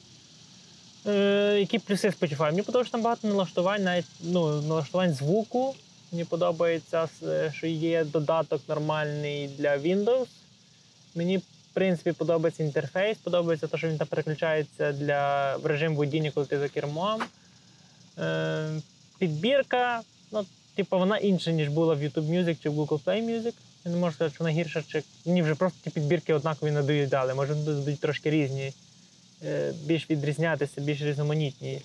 Е, 1.08 1.58
які 1.60 1.80
плюси 1.80 2.10
Spotify? 2.10 2.46
Мені 2.46 2.62
подобається 2.62 2.92
там 2.92 3.02
багато 3.02 3.28
налаштувань, 3.28 3.84
навіть 3.84 4.06
ну, 4.22 4.62
налаштувань 4.62 5.14
звуку. 5.14 5.76
Мені 6.14 6.26
подобається, 6.26 7.08
що 7.54 7.68
є 7.68 8.04
додаток 8.04 8.62
нормальний 8.68 9.48
для 9.48 9.78
Windows. 9.78 10.28
Мені, 11.16 11.38
в 11.38 11.44
принципі, 11.74 12.12
подобається 12.12 12.64
інтерфейс, 12.64 13.18
подобається 13.18 13.68
те, 13.68 13.78
що 13.78 13.88
він 13.88 13.98
там 13.98 14.08
переключається 14.08 14.92
для 14.92 15.56
в 15.56 15.66
режим 15.66 15.96
водіння, 15.96 16.32
коли 16.32 16.46
ти 16.46 16.60
за 16.60 16.70
кермом. 16.70 17.22
Е, 18.20 18.82
підбірка, 19.20 20.02
ну, 20.32 20.46
типу, 20.76 21.00
вона 21.00 21.18
інша, 21.18 21.52
ніж 21.52 21.70
була 21.70 21.94
в 21.94 22.04
YouTube 22.04 22.30
Music 22.30 22.58
чи 22.64 22.70
в 22.70 22.80
Google 22.80 23.04
Play 23.04 23.22
Music. 23.24 23.54
Я 23.86 23.92
не 23.92 23.98
можу 23.98 24.16
сказати, 24.16 24.36
що 24.36 24.44
вона 24.44 24.56
гірша, 24.56 24.84
чи 24.88 25.04
мені 25.26 25.42
вже 25.42 25.56
просто 25.56 25.80
ті 25.84 25.90
підбірки 25.90 26.34
однакові 26.34 26.72
надають 26.72 27.10
дали. 27.10 27.34
Може, 27.34 27.54
будуть 27.54 28.00
трошки 28.00 28.30
різні, 28.30 28.74
е, 29.44 29.74
більш 29.86 30.10
відрізнятися, 30.10 30.82
більш 30.82 31.02
різноманітні. 31.02 31.82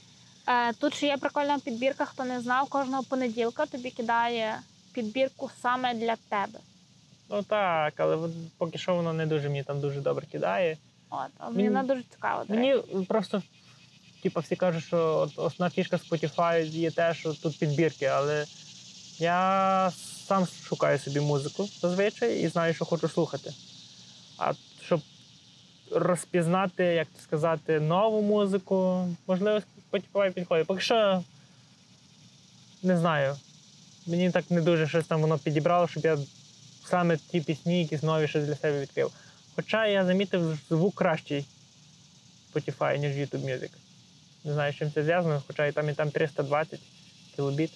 Е, 0.48 0.72
тут 0.72 0.94
ще 0.94 1.06
є 1.06 1.16
прикольна 1.16 1.58
підбірка, 1.58 2.04
хто 2.04 2.24
не 2.24 2.40
знав, 2.40 2.68
кожного 2.68 3.02
понеділка 3.02 3.66
тобі 3.66 3.90
кидає 3.90 4.58
підбірку 4.92 5.50
саме 5.62 5.94
для 5.94 6.16
тебе. 6.28 6.58
Ну 7.30 7.42
так, 7.42 7.94
але 7.96 8.28
поки 8.58 8.78
що 8.78 8.94
воно 8.94 9.12
не 9.12 9.26
дуже 9.26 9.48
мені 9.48 9.62
там 9.62 9.80
дуже 9.80 10.00
добре 10.00 10.26
кидає. 10.26 10.76
От, 11.10 11.30
а 11.38 11.50
мені 11.50 11.68
вона 11.68 11.82
дуже 11.82 12.02
цікава. 12.02 12.44
Мені 12.48 12.74
просто, 13.08 13.42
типу, 14.22 14.40
всі 14.40 14.56
кажуть, 14.56 14.84
що 14.84 15.16
от 15.16 15.38
основна 15.38 15.70
фішка 15.70 15.96
Spotify 15.96 16.64
є 16.64 16.90
те, 16.90 17.14
що 17.14 17.34
тут 17.34 17.58
підбірки, 17.58 18.06
але 18.06 18.44
я 19.18 19.90
сам 20.26 20.46
шукаю 20.46 20.98
собі 20.98 21.20
музику 21.20 21.68
зазвичай 21.80 22.40
і 22.40 22.48
знаю, 22.48 22.74
що 22.74 22.84
хочу 22.84 23.08
слухати. 23.08 23.52
А 24.38 24.52
щоб 24.82 25.00
розпізнати, 25.90 26.84
як 26.84 27.08
сказати, 27.22 27.80
нову 27.80 28.22
музику, 28.22 29.08
можливо, 29.26 29.60
Spotify 29.92 30.30
підходить. 30.32 30.66
Поки 30.66 30.80
що 30.80 31.22
не 32.82 32.98
знаю. 32.98 33.36
Мені 34.06 34.30
так 34.30 34.50
не 34.50 34.60
дуже 34.60 34.88
щось 34.88 35.06
там 35.06 35.20
воно 35.20 35.38
підібрало, 35.38 35.88
щоб 35.88 36.04
я 36.04 36.18
саме 36.90 37.16
ті 37.16 37.40
пісні, 37.40 37.82
якісь 37.82 38.02
нові 38.02 38.28
щось 38.28 38.44
для 38.44 38.56
себе 38.56 38.80
відкрив. 38.80 39.12
Хоча 39.56 39.86
я 39.86 40.04
замітив 40.04 40.58
звук 40.68 40.94
кращий 40.94 41.46
Spotify, 42.54 42.96
ніж 42.98 43.16
YouTube 43.16 43.44
Music. 43.44 43.70
Не 44.44 44.52
знаю, 44.52 44.72
з 44.72 44.76
чим 44.76 44.92
це 44.92 45.02
зв'язано, 45.02 45.42
хоча 45.46 45.66
і 45.66 45.72
там 45.72 45.88
і 45.88 45.92
там 45.94 46.10
320 46.10 46.80
кілобіт. 47.36 47.70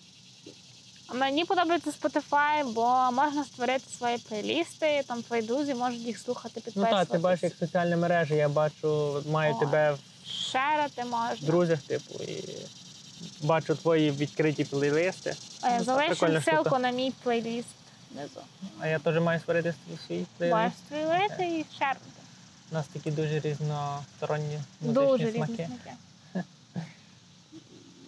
А 1.09 1.15
Мені 1.15 1.45
подобається 1.45 1.91
Spotify, 1.91 2.73
бо 2.73 3.13
можна 3.13 3.45
створити 3.45 3.85
свої 3.99 4.19
плейлісти, 4.19 5.03
там 5.09 5.23
твої 5.23 5.43
друзі 5.43 5.75
можуть 5.75 6.01
їх 6.01 6.19
слухати, 6.19 6.53
Ну 6.57 6.63
підписуватися. 6.63 6.99
так, 7.05 7.09
ти 7.13 7.19
бачиш 7.19 7.43
як 7.43 7.55
соціальні 7.55 7.97
мережі, 7.97 8.35
я 8.35 8.49
бачу, 8.49 9.23
маю 9.31 9.55
О. 9.55 9.59
тебе 9.61 9.93
в 9.93 9.99
Шерити 10.33 11.05
можна. 11.05 11.37
друзях, 11.47 11.83
типу, 11.83 12.25
і 12.25 12.45
бачу 13.43 13.75
твої 13.75 14.11
відкриті 14.11 14.65
плейлисти. 14.65 15.31
Е, 15.31 15.37
Ну, 15.73 15.79
це 15.79 15.85
Залишу 15.85 16.27
ссылку 16.27 16.79
на 16.79 16.91
мій 16.91 17.13
плейліст 17.23 17.69
внизу. 18.11 18.41
А 18.81 18.87
я 18.87 18.99
теж 18.99 19.21
маю 19.23 19.41
створити 19.41 19.75
свій 20.07 20.27
плейлист. 20.39 20.57
Можеш 20.63 20.73
створити 20.87 21.45
і 21.45 21.79
шерити. 21.79 22.01
У 22.71 22.75
нас 22.75 22.87
такі 22.87 23.11
дуже 23.11 23.41
різносторонні 23.41 24.59
Дуже 24.81 25.07
музичні 25.07 25.27
різні 25.27 25.45
смаки. 25.45 25.67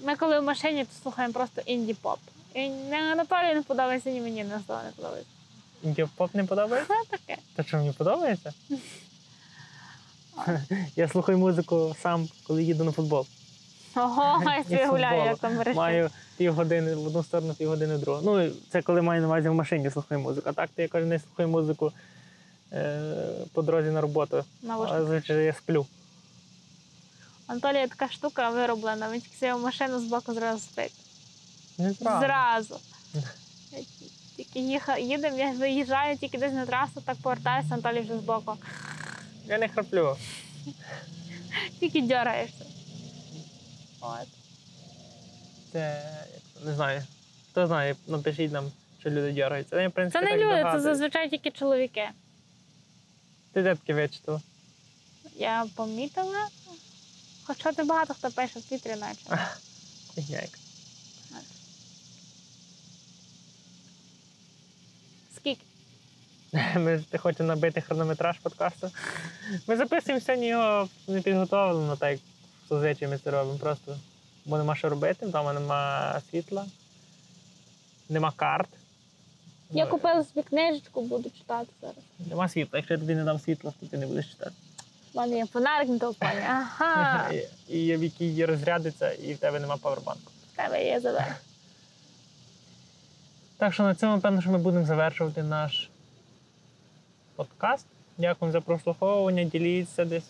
Ми 0.04 0.16
коли 0.16 0.40
в 0.40 0.42
машині, 0.42 0.84
то 0.84 0.90
слухаємо 1.02 1.34
просто 1.34 1.60
інді-поп. 1.60 2.18
І 2.54 2.68
ні 2.68 2.94
Анатолію 2.94 3.54
не 3.54 3.62
подобається, 3.62 4.10
ні 4.10 4.20
мені 4.20 4.44
не 4.44 4.56
не 4.56 4.92
подобається. 4.96 6.08
Поп 6.16 6.34
не 6.34 6.44
подобається? 6.44 6.94
Таке. 7.10 7.36
Та 7.54 7.62
що 7.62 7.76
мені 7.76 7.92
подобається? 7.92 8.52
Я 10.96 11.08
слухаю 11.08 11.38
музику 11.38 11.96
сам, 12.02 12.28
коли 12.46 12.62
їду 12.62 12.84
на 12.84 12.92
футбол. 12.92 13.26
Ого, 13.96 14.42
я 14.68 14.88
гуляю, 14.90 15.24
як 15.24 15.38
там 15.38 15.56
мережі. 15.56 15.76
Маю 15.76 16.10
півгодини 16.36 16.94
в 16.94 17.06
одну 17.06 17.22
сторону, 17.22 17.54
півгодини 17.54 17.96
в 17.96 18.00
другу. 18.00 18.20
Ну, 18.24 18.50
це 18.70 18.82
коли 18.82 19.02
маю 19.02 19.20
на 19.20 19.26
увазі 19.26 19.48
в 19.48 19.54
машині 19.54 19.90
слухаю 19.90 20.20
музику. 20.20 20.48
А 20.48 20.52
так 20.52 20.70
то 20.76 20.82
я 20.82 20.88
кожен 20.88 21.08
день 21.08 21.20
слухаю 21.20 21.48
музику 21.48 21.92
е, 22.72 23.00
по 23.52 23.62
дорозі 23.62 23.90
на 23.90 24.00
роботу. 24.00 24.44
А 24.68 25.04
звичайно 25.04 25.42
я 25.42 25.52
сплю. 25.52 25.86
Анатолія 27.46 27.88
така 27.88 28.08
штука 28.08 28.50
вироблена. 28.50 29.10
Він 29.12 29.20
тільки 29.20 29.36
сів 29.36 29.54
в 29.54 29.60
машину 29.62 30.00
з 30.00 30.04
боку 30.04 30.34
зразу 30.34 30.60
спить. 30.60 30.94
Не 31.78 31.92
зразу. 31.92 32.26
Зразу. 32.26 32.80
Тільки 34.36 34.60
їдемо, 35.00 35.38
я 35.38 35.52
виїжджаю 35.52 36.16
тільки 36.16 36.38
десь 36.38 36.52
на 36.52 36.66
трасу, 36.66 37.00
так 37.04 37.16
повертаюся, 37.22 37.68
Анатолій 37.70 38.00
вже 38.00 38.18
збоку. 38.18 38.56
Я 39.46 39.58
не 39.58 39.68
храплю. 39.68 40.16
Тільки 41.80 42.02
дьораєшся. 42.02 42.64
От. 44.00 44.28
Це 45.72 46.10
не 46.64 46.74
знаю. 46.74 47.02
Хто 47.50 47.66
знає, 47.66 47.96
напишіть 48.06 48.52
нам, 48.52 48.72
що 49.00 49.10
люди 49.10 49.32
дергаються. 49.32 49.80
Я, 49.80 49.88
в 49.88 49.92
принципі, 49.92 50.26
Це 50.26 50.32
не 50.32 50.38
так 50.38 50.46
люди, 50.46 50.72
це 50.72 50.80
зазвичай 50.80 51.30
тільки 51.30 51.50
чоловіки. 51.50 52.08
Ти 53.52 53.62
де 53.62 53.74
таке 53.74 53.94
вичитала? 53.94 54.40
Я 55.36 55.66
помітила. 55.74 56.48
Хоча 57.44 57.72
ти 57.72 57.84
багато 57.84 58.14
хто 58.14 58.30
пише 58.30 58.58
в 58.58 58.62
Твіттері 58.62 59.00
наче. 59.00 59.20
Фігня 60.14 60.40
яка. 60.40 60.58
Скільки? 65.36 65.62
Ми 66.76 66.98
ж 66.98 67.04
ти 67.10 67.18
хочемо 67.18 67.46
набити 67.46 67.80
хронометраж 67.80 68.38
подкасту. 68.38 68.90
Ми 69.66 69.76
записуємо 69.76 70.20
сьогодні 70.20 70.46
його 70.46 70.88
не 71.08 71.20
підготовлено, 71.20 71.96
так 71.96 72.10
як 72.10 72.20
зазвичай 72.70 73.08
ми 73.08 73.18
це 73.18 73.30
робимо. 73.30 73.58
Просто 73.58 73.96
бо 74.46 74.58
нема 74.58 74.76
що 74.76 74.88
робити, 74.88 75.26
вдома 75.26 75.52
нема 75.52 76.20
світла, 76.30 76.66
нема 78.08 78.32
карт. 78.36 78.68
Я 79.70 79.84
Ну, 79.84 79.90
купила 79.90 80.24
собі 80.24 80.42
книжечку, 80.42 81.02
буду 81.02 81.30
читати 81.30 81.68
зараз. 81.80 81.96
Нема 82.18 82.48
світла. 82.48 82.78
Якщо 82.78 82.94
я 82.94 83.00
тобі 83.00 83.14
не 83.14 83.24
дам 83.24 83.38
світла, 83.38 83.72
то 83.80 83.86
ти 83.86 83.98
не 83.98 84.06
будеш 84.06 84.26
читати. 84.30 84.52
У 85.12 85.18
мене 85.18 85.36
є 85.36 85.46
фонарик 85.46 85.88
на 85.88 85.98
телефоні. 85.98 86.30
Ага. 86.48 87.30
І, 87.68 87.78
і 87.78 87.96
в 87.96 88.02
якій 88.04 88.44
розрядиться, 88.44 89.12
і 89.12 89.34
в 89.34 89.38
тебе 89.38 89.60
нема 89.60 89.76
павербанку. 89.76 90.32
В 90.52 90.56
тебе 90.56 90.84
є 90.84 91.00
забер. 91.00 91.36
Так 93.56 93.74
що 93.74 93.82
на 93.82 93.94
цьому, 93.94 94.14
напевно, 94.14 94.40
що 94.40 94.50
ми 94.50 94.58
будемо 94.58 94.86
завершувати 94.86 95.42
наш 95.42 95.90
подкаст. 97.36 97.86
Дякую 98.18 98.52
за 98.52 98.60
прослуховування. 98.60 99.44
Діліться 99.44 100.04
десь, 100.04 100.24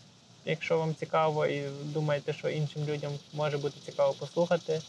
якщо 0.44 0.78
вам 0.78 0.94
цікаво, 0.94 1.46
і 1.46 1.68
думаєте, 1.84 2.32
що 2.32 2.48
іншим 2.48 2.84
людям 2.84 3.12
може 3.34 3.58
бути 3.58 3.80
цікаво 3.84 4.12
послухати. 4.12 4.82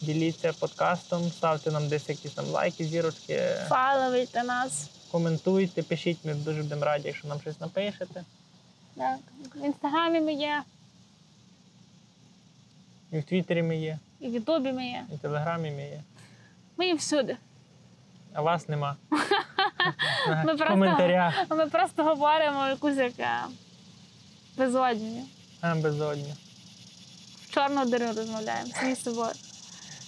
Діліться 0.00 0.52
подкастом, 0.52 1.30
ставте 1.30 1.70
нам 1.72 1.88
десь 1.88 2.08
якісь 2.08 2.32
там 2.32 2.46
лайки, 2.46 2.84
зірочки, 2.84 3.40
Фаловуйте 3.68 4.42
нас. 4.42 4.90
коментуйте, 5.10 5.82
пишіть, 5.82 6.18
ми 6.24 6.34
дуже 6.34 6.62
будемо 6.62 6.84
раді, 6.84 7.06
якщо 7.08 7.28
нам 7.28 7.40
щось 7.40 7.60
напишете. 7.60 8.24
Так. 8.96 9.18
В 9.54 9.64
інстаграмі 9.64 10.20
ми 10.20 10.32
є, 10.32 10.62
І 13.12 13.18
в 13.18 13.24
Твіттері 13.24 13.62
ми 13.62 13.76
є, 13.76 13.98
і 14.20 14.28
в 14.28 14.34
Ютубі 14.34 14.72
ми 14.72 14.86
є. 14.86 15.04
і 15.12 15.14
в 15.14 15.18
Телеграмі 15.18 15.70
ми 15.70 15.82
є. 15.82 16.02
Ми 16.76 16.86
є 16.86 16.94
всюди. 16.94 17.36
А 18.32 18.42
вас 18.42 18.68
нема. 18.68 18.96
Ми 20.28 20.44
просто- 20.44 20.66
коментарях. 20.66 21.34
Ми 21.50 21.66
просто 21.66 22.04
говоримо 22.04 22.66
якусь 22.68 22.96
як 22.96 23.12
е, 23.18 23.38
безодню. 24.56 25.24
А, 25.60 25.74
безодні. 25.74 26.34
В 27.46 27.54
чорну 27.54 27.84
диру 27.86 28.06
розмовляємо 28.06 28.70
самі 28.80 28.94
з 28.94 29.02
собою. 29.02 29.30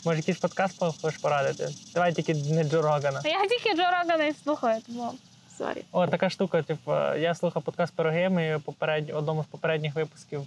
Може, 0.05 0.19
якийсь 0.19 0.39
подкаст 0.39 0.79
хочеш 1.03 1.19
порадити? 1.19 1.69
Давай 1.95 2.13
тільки 2.13 2.35
не 2.35 2.65
Джо 2.65 2.83
Рогана. 2.83 3.21
Я 3.25 3.47
тільки 3.47 3.77
Джо 3.77 3.83
Рогана 3.83 4.25
і 4.25 4.35
слухаю, 4.45 4.81
тому 4.87 5.15
sorry. 5.59 5.85
О, 5.93 6.07
така 6.07 6.31
штука, 6.31 6.63
типу, 6.63 6.93
я 7.19 7.35
слухав 7.35 7.63
подкаст 7.63 7.95
Пироги, 7.95 8.29
ми 8.29 8.61
попередньо, 8.65 9.15
одному 9.15 9.43
з 9.43 9.47
попередніх 9.47 9.95
випусків 9.95 10.47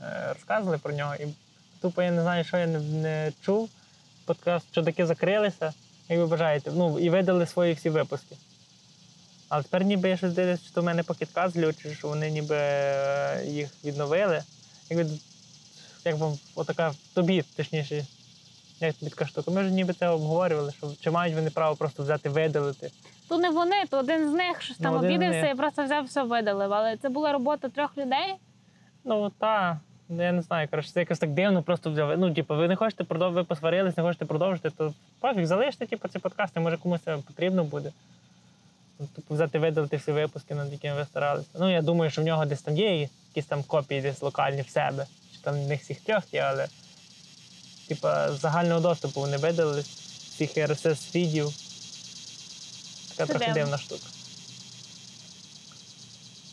е, 0.00 0.26
розказували 0.34 0.78
про 0.78 0.92
нього. 0.92 1.14
І 1.14 1.26
тупо 1.80 2.02
я 2.02 2.10
не 2.10 2.22
знаю, 2.22 2.44
що 2.44 2.56
я 2.56 2.66
не, 2.66 2.78
не 2.78 3.32
чув. 3.44 3.70
Подкаст, 4.24 4.66
що 4.72 4.82
таки 4.82 5.06
закрилися, 5.06 5.72
як 6.08 6.18
ви 6.18 6.26
бажаєте. 6.26 6.70
Ну, 6.74 6.98
і 6.98 7.10
видали 7.10 7.46
свої 7.46 7.74
всі 7.74 7.90
випуски. 7.90 8.36
Але 9.52 9.62
тепер 9.62 9.84
ніби 9.84 10.08
я 10.08 10.16
щось 10.16 10.32
дивлюсь, 10.32 10.60
що 10.70 10.80
в 10.80 10.84
мене 10.84 11.02
Pocket 11.02 11.31
Casts 11.31 11.56
глючить, 11.56 11.92
що 11.98 12.08
вони 12.08 12.30
ніби 12.30 12.56
е, 12.56 13.44
їх 13.46 13.68
відновили. 13.84 14.42
Якби, 14.90 15.10
як 16.04 16.16
вам 16.16 16.32
отака 16.54 16.92
тобі, 17.14 17.44
точніше, 17.56 18.06
як 18.80 18.94
тобі 18.94 19.10
така 19.10 19.26
штука. 19.26 19.50
Ми 19.50 19.64
ж 19.64 19.70
ніби 19.70 19.92
це 19.92 20.08
обговорювали, 20.08 20.72
що 20.72 20.92
чи 21.00 21.10
мають 21.10 21.34
вони 21.34 21.50
право 21.50 21.76
просто 21.76 22.02
взяти 22.02 22.28
видалити. 22.28 22.90
То 23.28 23.38
не 23.38 23.50
вони, 23.50 23.86
то 23.90 23.98
один 23.98 24.30
з 24.30 24.32
них 24.32 24.62
щось 24.62 24.80
Ну, 24.80 24.84
там 24.84 25.00
з 25.00 25.04
обідався 25.04 25.48
і 25.48 25.54
просто 25.54 25.84
взяв 25.84 26.04
все 26.04 26.22
видалив. 26.22 26.72
Але 26.72 26.96
це 26.96 27.08
була 27.08 27.32
робота 27.32 27.68
трьох 27.68 27.96
людей. 27.98 28.34
Ну, 29.04 29.32
та. 29.38 29.80
Ну, 30.08 30.22
я 30.22 30.32
не 30.32 30.42
знаю, 30.42 30.68
коротше, 30.68 30.90
це 30.90 31.00
якось 31.00 31.18
так 31.18 31.30
дивно, 31.30 31.62
просто 31.62 31.90
взяв. 31.90 32.18
Ну, 32.18 32.34
типу, 32.34 32.56
ви 32.56 32.68
не 32.68 32.76
хочете 32.76 33.04
продовжити, 33.04 33.40
ви 33.40 33.44
посварились, 33.44 33.96
не 33.96 34.02
хочете 34.02 34.24
продовжити, 34.24 34.70
то 34.70 34.94
пофіг, 35.20 35.46
залиште, 35.46 35.86
типу, 35.86 36.08
ці 36.08 36.18
подкасти, 36.18 36.60
може 36.60 36.76
комусь 36.76 37.00
це 37.00 37.16
потрібно 37.16 37.64
буде. 37.64 37.92
Ну, 39.02 39.08
Типу, 39.16 39.34
взяти 39.34 39.58
видалити 39.58 39.96
всі 39.96 40.12
випуски, 40.12 40.54
над 40.54 40.72
якими 40.72 40.94
ви 40.96 41.04
старалися. 41.04 41.48
Ну, 41.58 41.72
я 41.72 41.82
думаю, 41.82 42.10
що 42.10 42.22
в 42.22 42.24
нього 42.24 42.44
десь 42.44 42.62
там 42.62 42.76
є 42.76 43.00
якісь 43.00 43.46
там 43.46 43.62
копії 43.62 44.00
десь 44.00 44.22
локальні 44.22 44.62
в 44.62 44.68
себе. 44.68 45.06
Чи 45.32 45.38
там 45.42 45.64
в 45.64 45.68
них 45.68 45.82
всіх 45.82 46.00
трьох 46.00 46.34
є, 46.34 46.40
але 46.40 46.68
типа 47.88 48.32
з 48.32 48.40
загального 48.40 48.80
доступу 48.80 49.20
вони 49.20 49.36
видалились, 49.36 49.86
всіх 50.30 50.56
RSS 50.56 51.10
фідів. 51.10 51.48
Така 53.16 53.32
трохи 53.32 53.52
дивна 53.52 53.78
штука. 53.78 54.06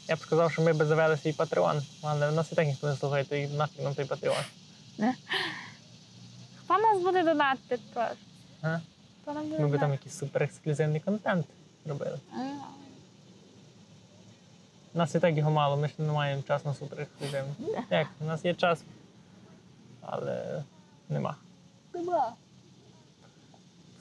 Я 0.08 0.16
б 0.16 0.20
сказав, 0.20 0.52
що 0.52 0.62
ми 0.62 0.74
б 0.74 0.86
завели 0.86 1.18
свій 1.18 1.32
Patreon, 1.32 1.82
але 2.02 2.30
в 2.30 2.34
нас 2.34 2.52
і 2.52 2.56
так 2.56 2.68
ніхто 2.68 2.88
не 2.88 2.96
слухає, 2.96 3.24
то 3.24 3.36
і 3.36 3.48
нафіг 3.48 3.84
нам 3.84 3.96
той 3.96 4.06
Patreon. 4.06 4.44
Хто 6.64 6.78
нас 6.78 7.02
буде 7.02 7.24
донатити? 7.24 7.80
буде 9.34 9.60
Ми 9.60 9.68
б 9.68 9.80
там 9.80 9.92
якийсь 9.92 10.18
супер 10.18 10.44
ексклюзивний 10.44 11.00
контент 11.00 11.46
робили. 11.86 12.20
У 14.94 14.98
нас 14.98 15.16
і 15.16 15.20
так 15.20 15.38
його 15.38 15.52
мало, 15.52 15.78
ми 15.78 15.88
ж 15.88 15.94
не 15.98 16.12
маємо 16.14 16.42
час 16.42 16.66
на 16.66 16.74
супер 16.74 17.02
ексклюзивний. 17.02 17.54
Як? 17.90 18.08
У 18.22 18.26
нас 18.26 18.46
є 18.46 18.54
час, 18.54 18.84
але 20.02 20.64
нема. 21.10 21.36
Диба. 21.94 22.34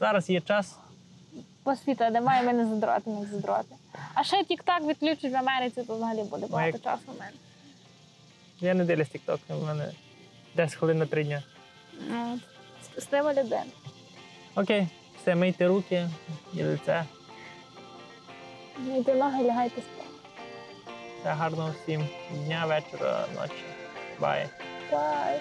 Зараз 0.01 0.31
є 0.31 0.41
час. 0.41 0.77
По 1.63 1.77
світу 1.77 2.05
немає, 2.11 2.43
ми 2.43 2.53
не 2.53 2.67
задроти, 2.67 3.11
не 3.11 3.27
задроти. 3.27 3.75
А 4.15 4.25
ще 4.25 4.37
TikTok 4.43 4.87
відключать 4.87 5.33
в 5.33 5.37
Америці, 5.37 5.83
то 5.83 5.97
взагалі 5.97 6.23
буде 6.23 6.47
багато 6.47 6.71
як- 6.73 6.83
часу 6.83 7.03
в 7.07 7.19
мене. 7.21 7.33
Я 8.61 8.75
не 8.75 8.85
дивлюсь 8.85 9.09
TikTok, 9.15 9.39
у 9.49 9.65
мене 9.67 9.93
10 10.57 10.75
хвилин 10.79 10.99
на 10.99 11.07
3 11.07 11.25
дня. 11.25 11.43
Ну, 12.11 12.39
Стива 12.99 13.35
людина. 13.35 13.65
Окей, 14.55 14.89
все, 15.23 15.35
мийте 15.35 15.67
руки 15.67 16.09
і 16.55 16.63
лице. 16.65 17.05
Йди 18.87 19.15
ноги, 19.15 19.45
лягайте 19.45 19.81
спати. 19.81 20.09
Все 21.21 21.31
гарного 21.31 21.71
всім 21.83 22.09
дня, 22.35 22.67
вечора, 22.67 23.25
ночі. 23.35 23.65
Бай. 24.21 24.49
Бай. 24.93 25.41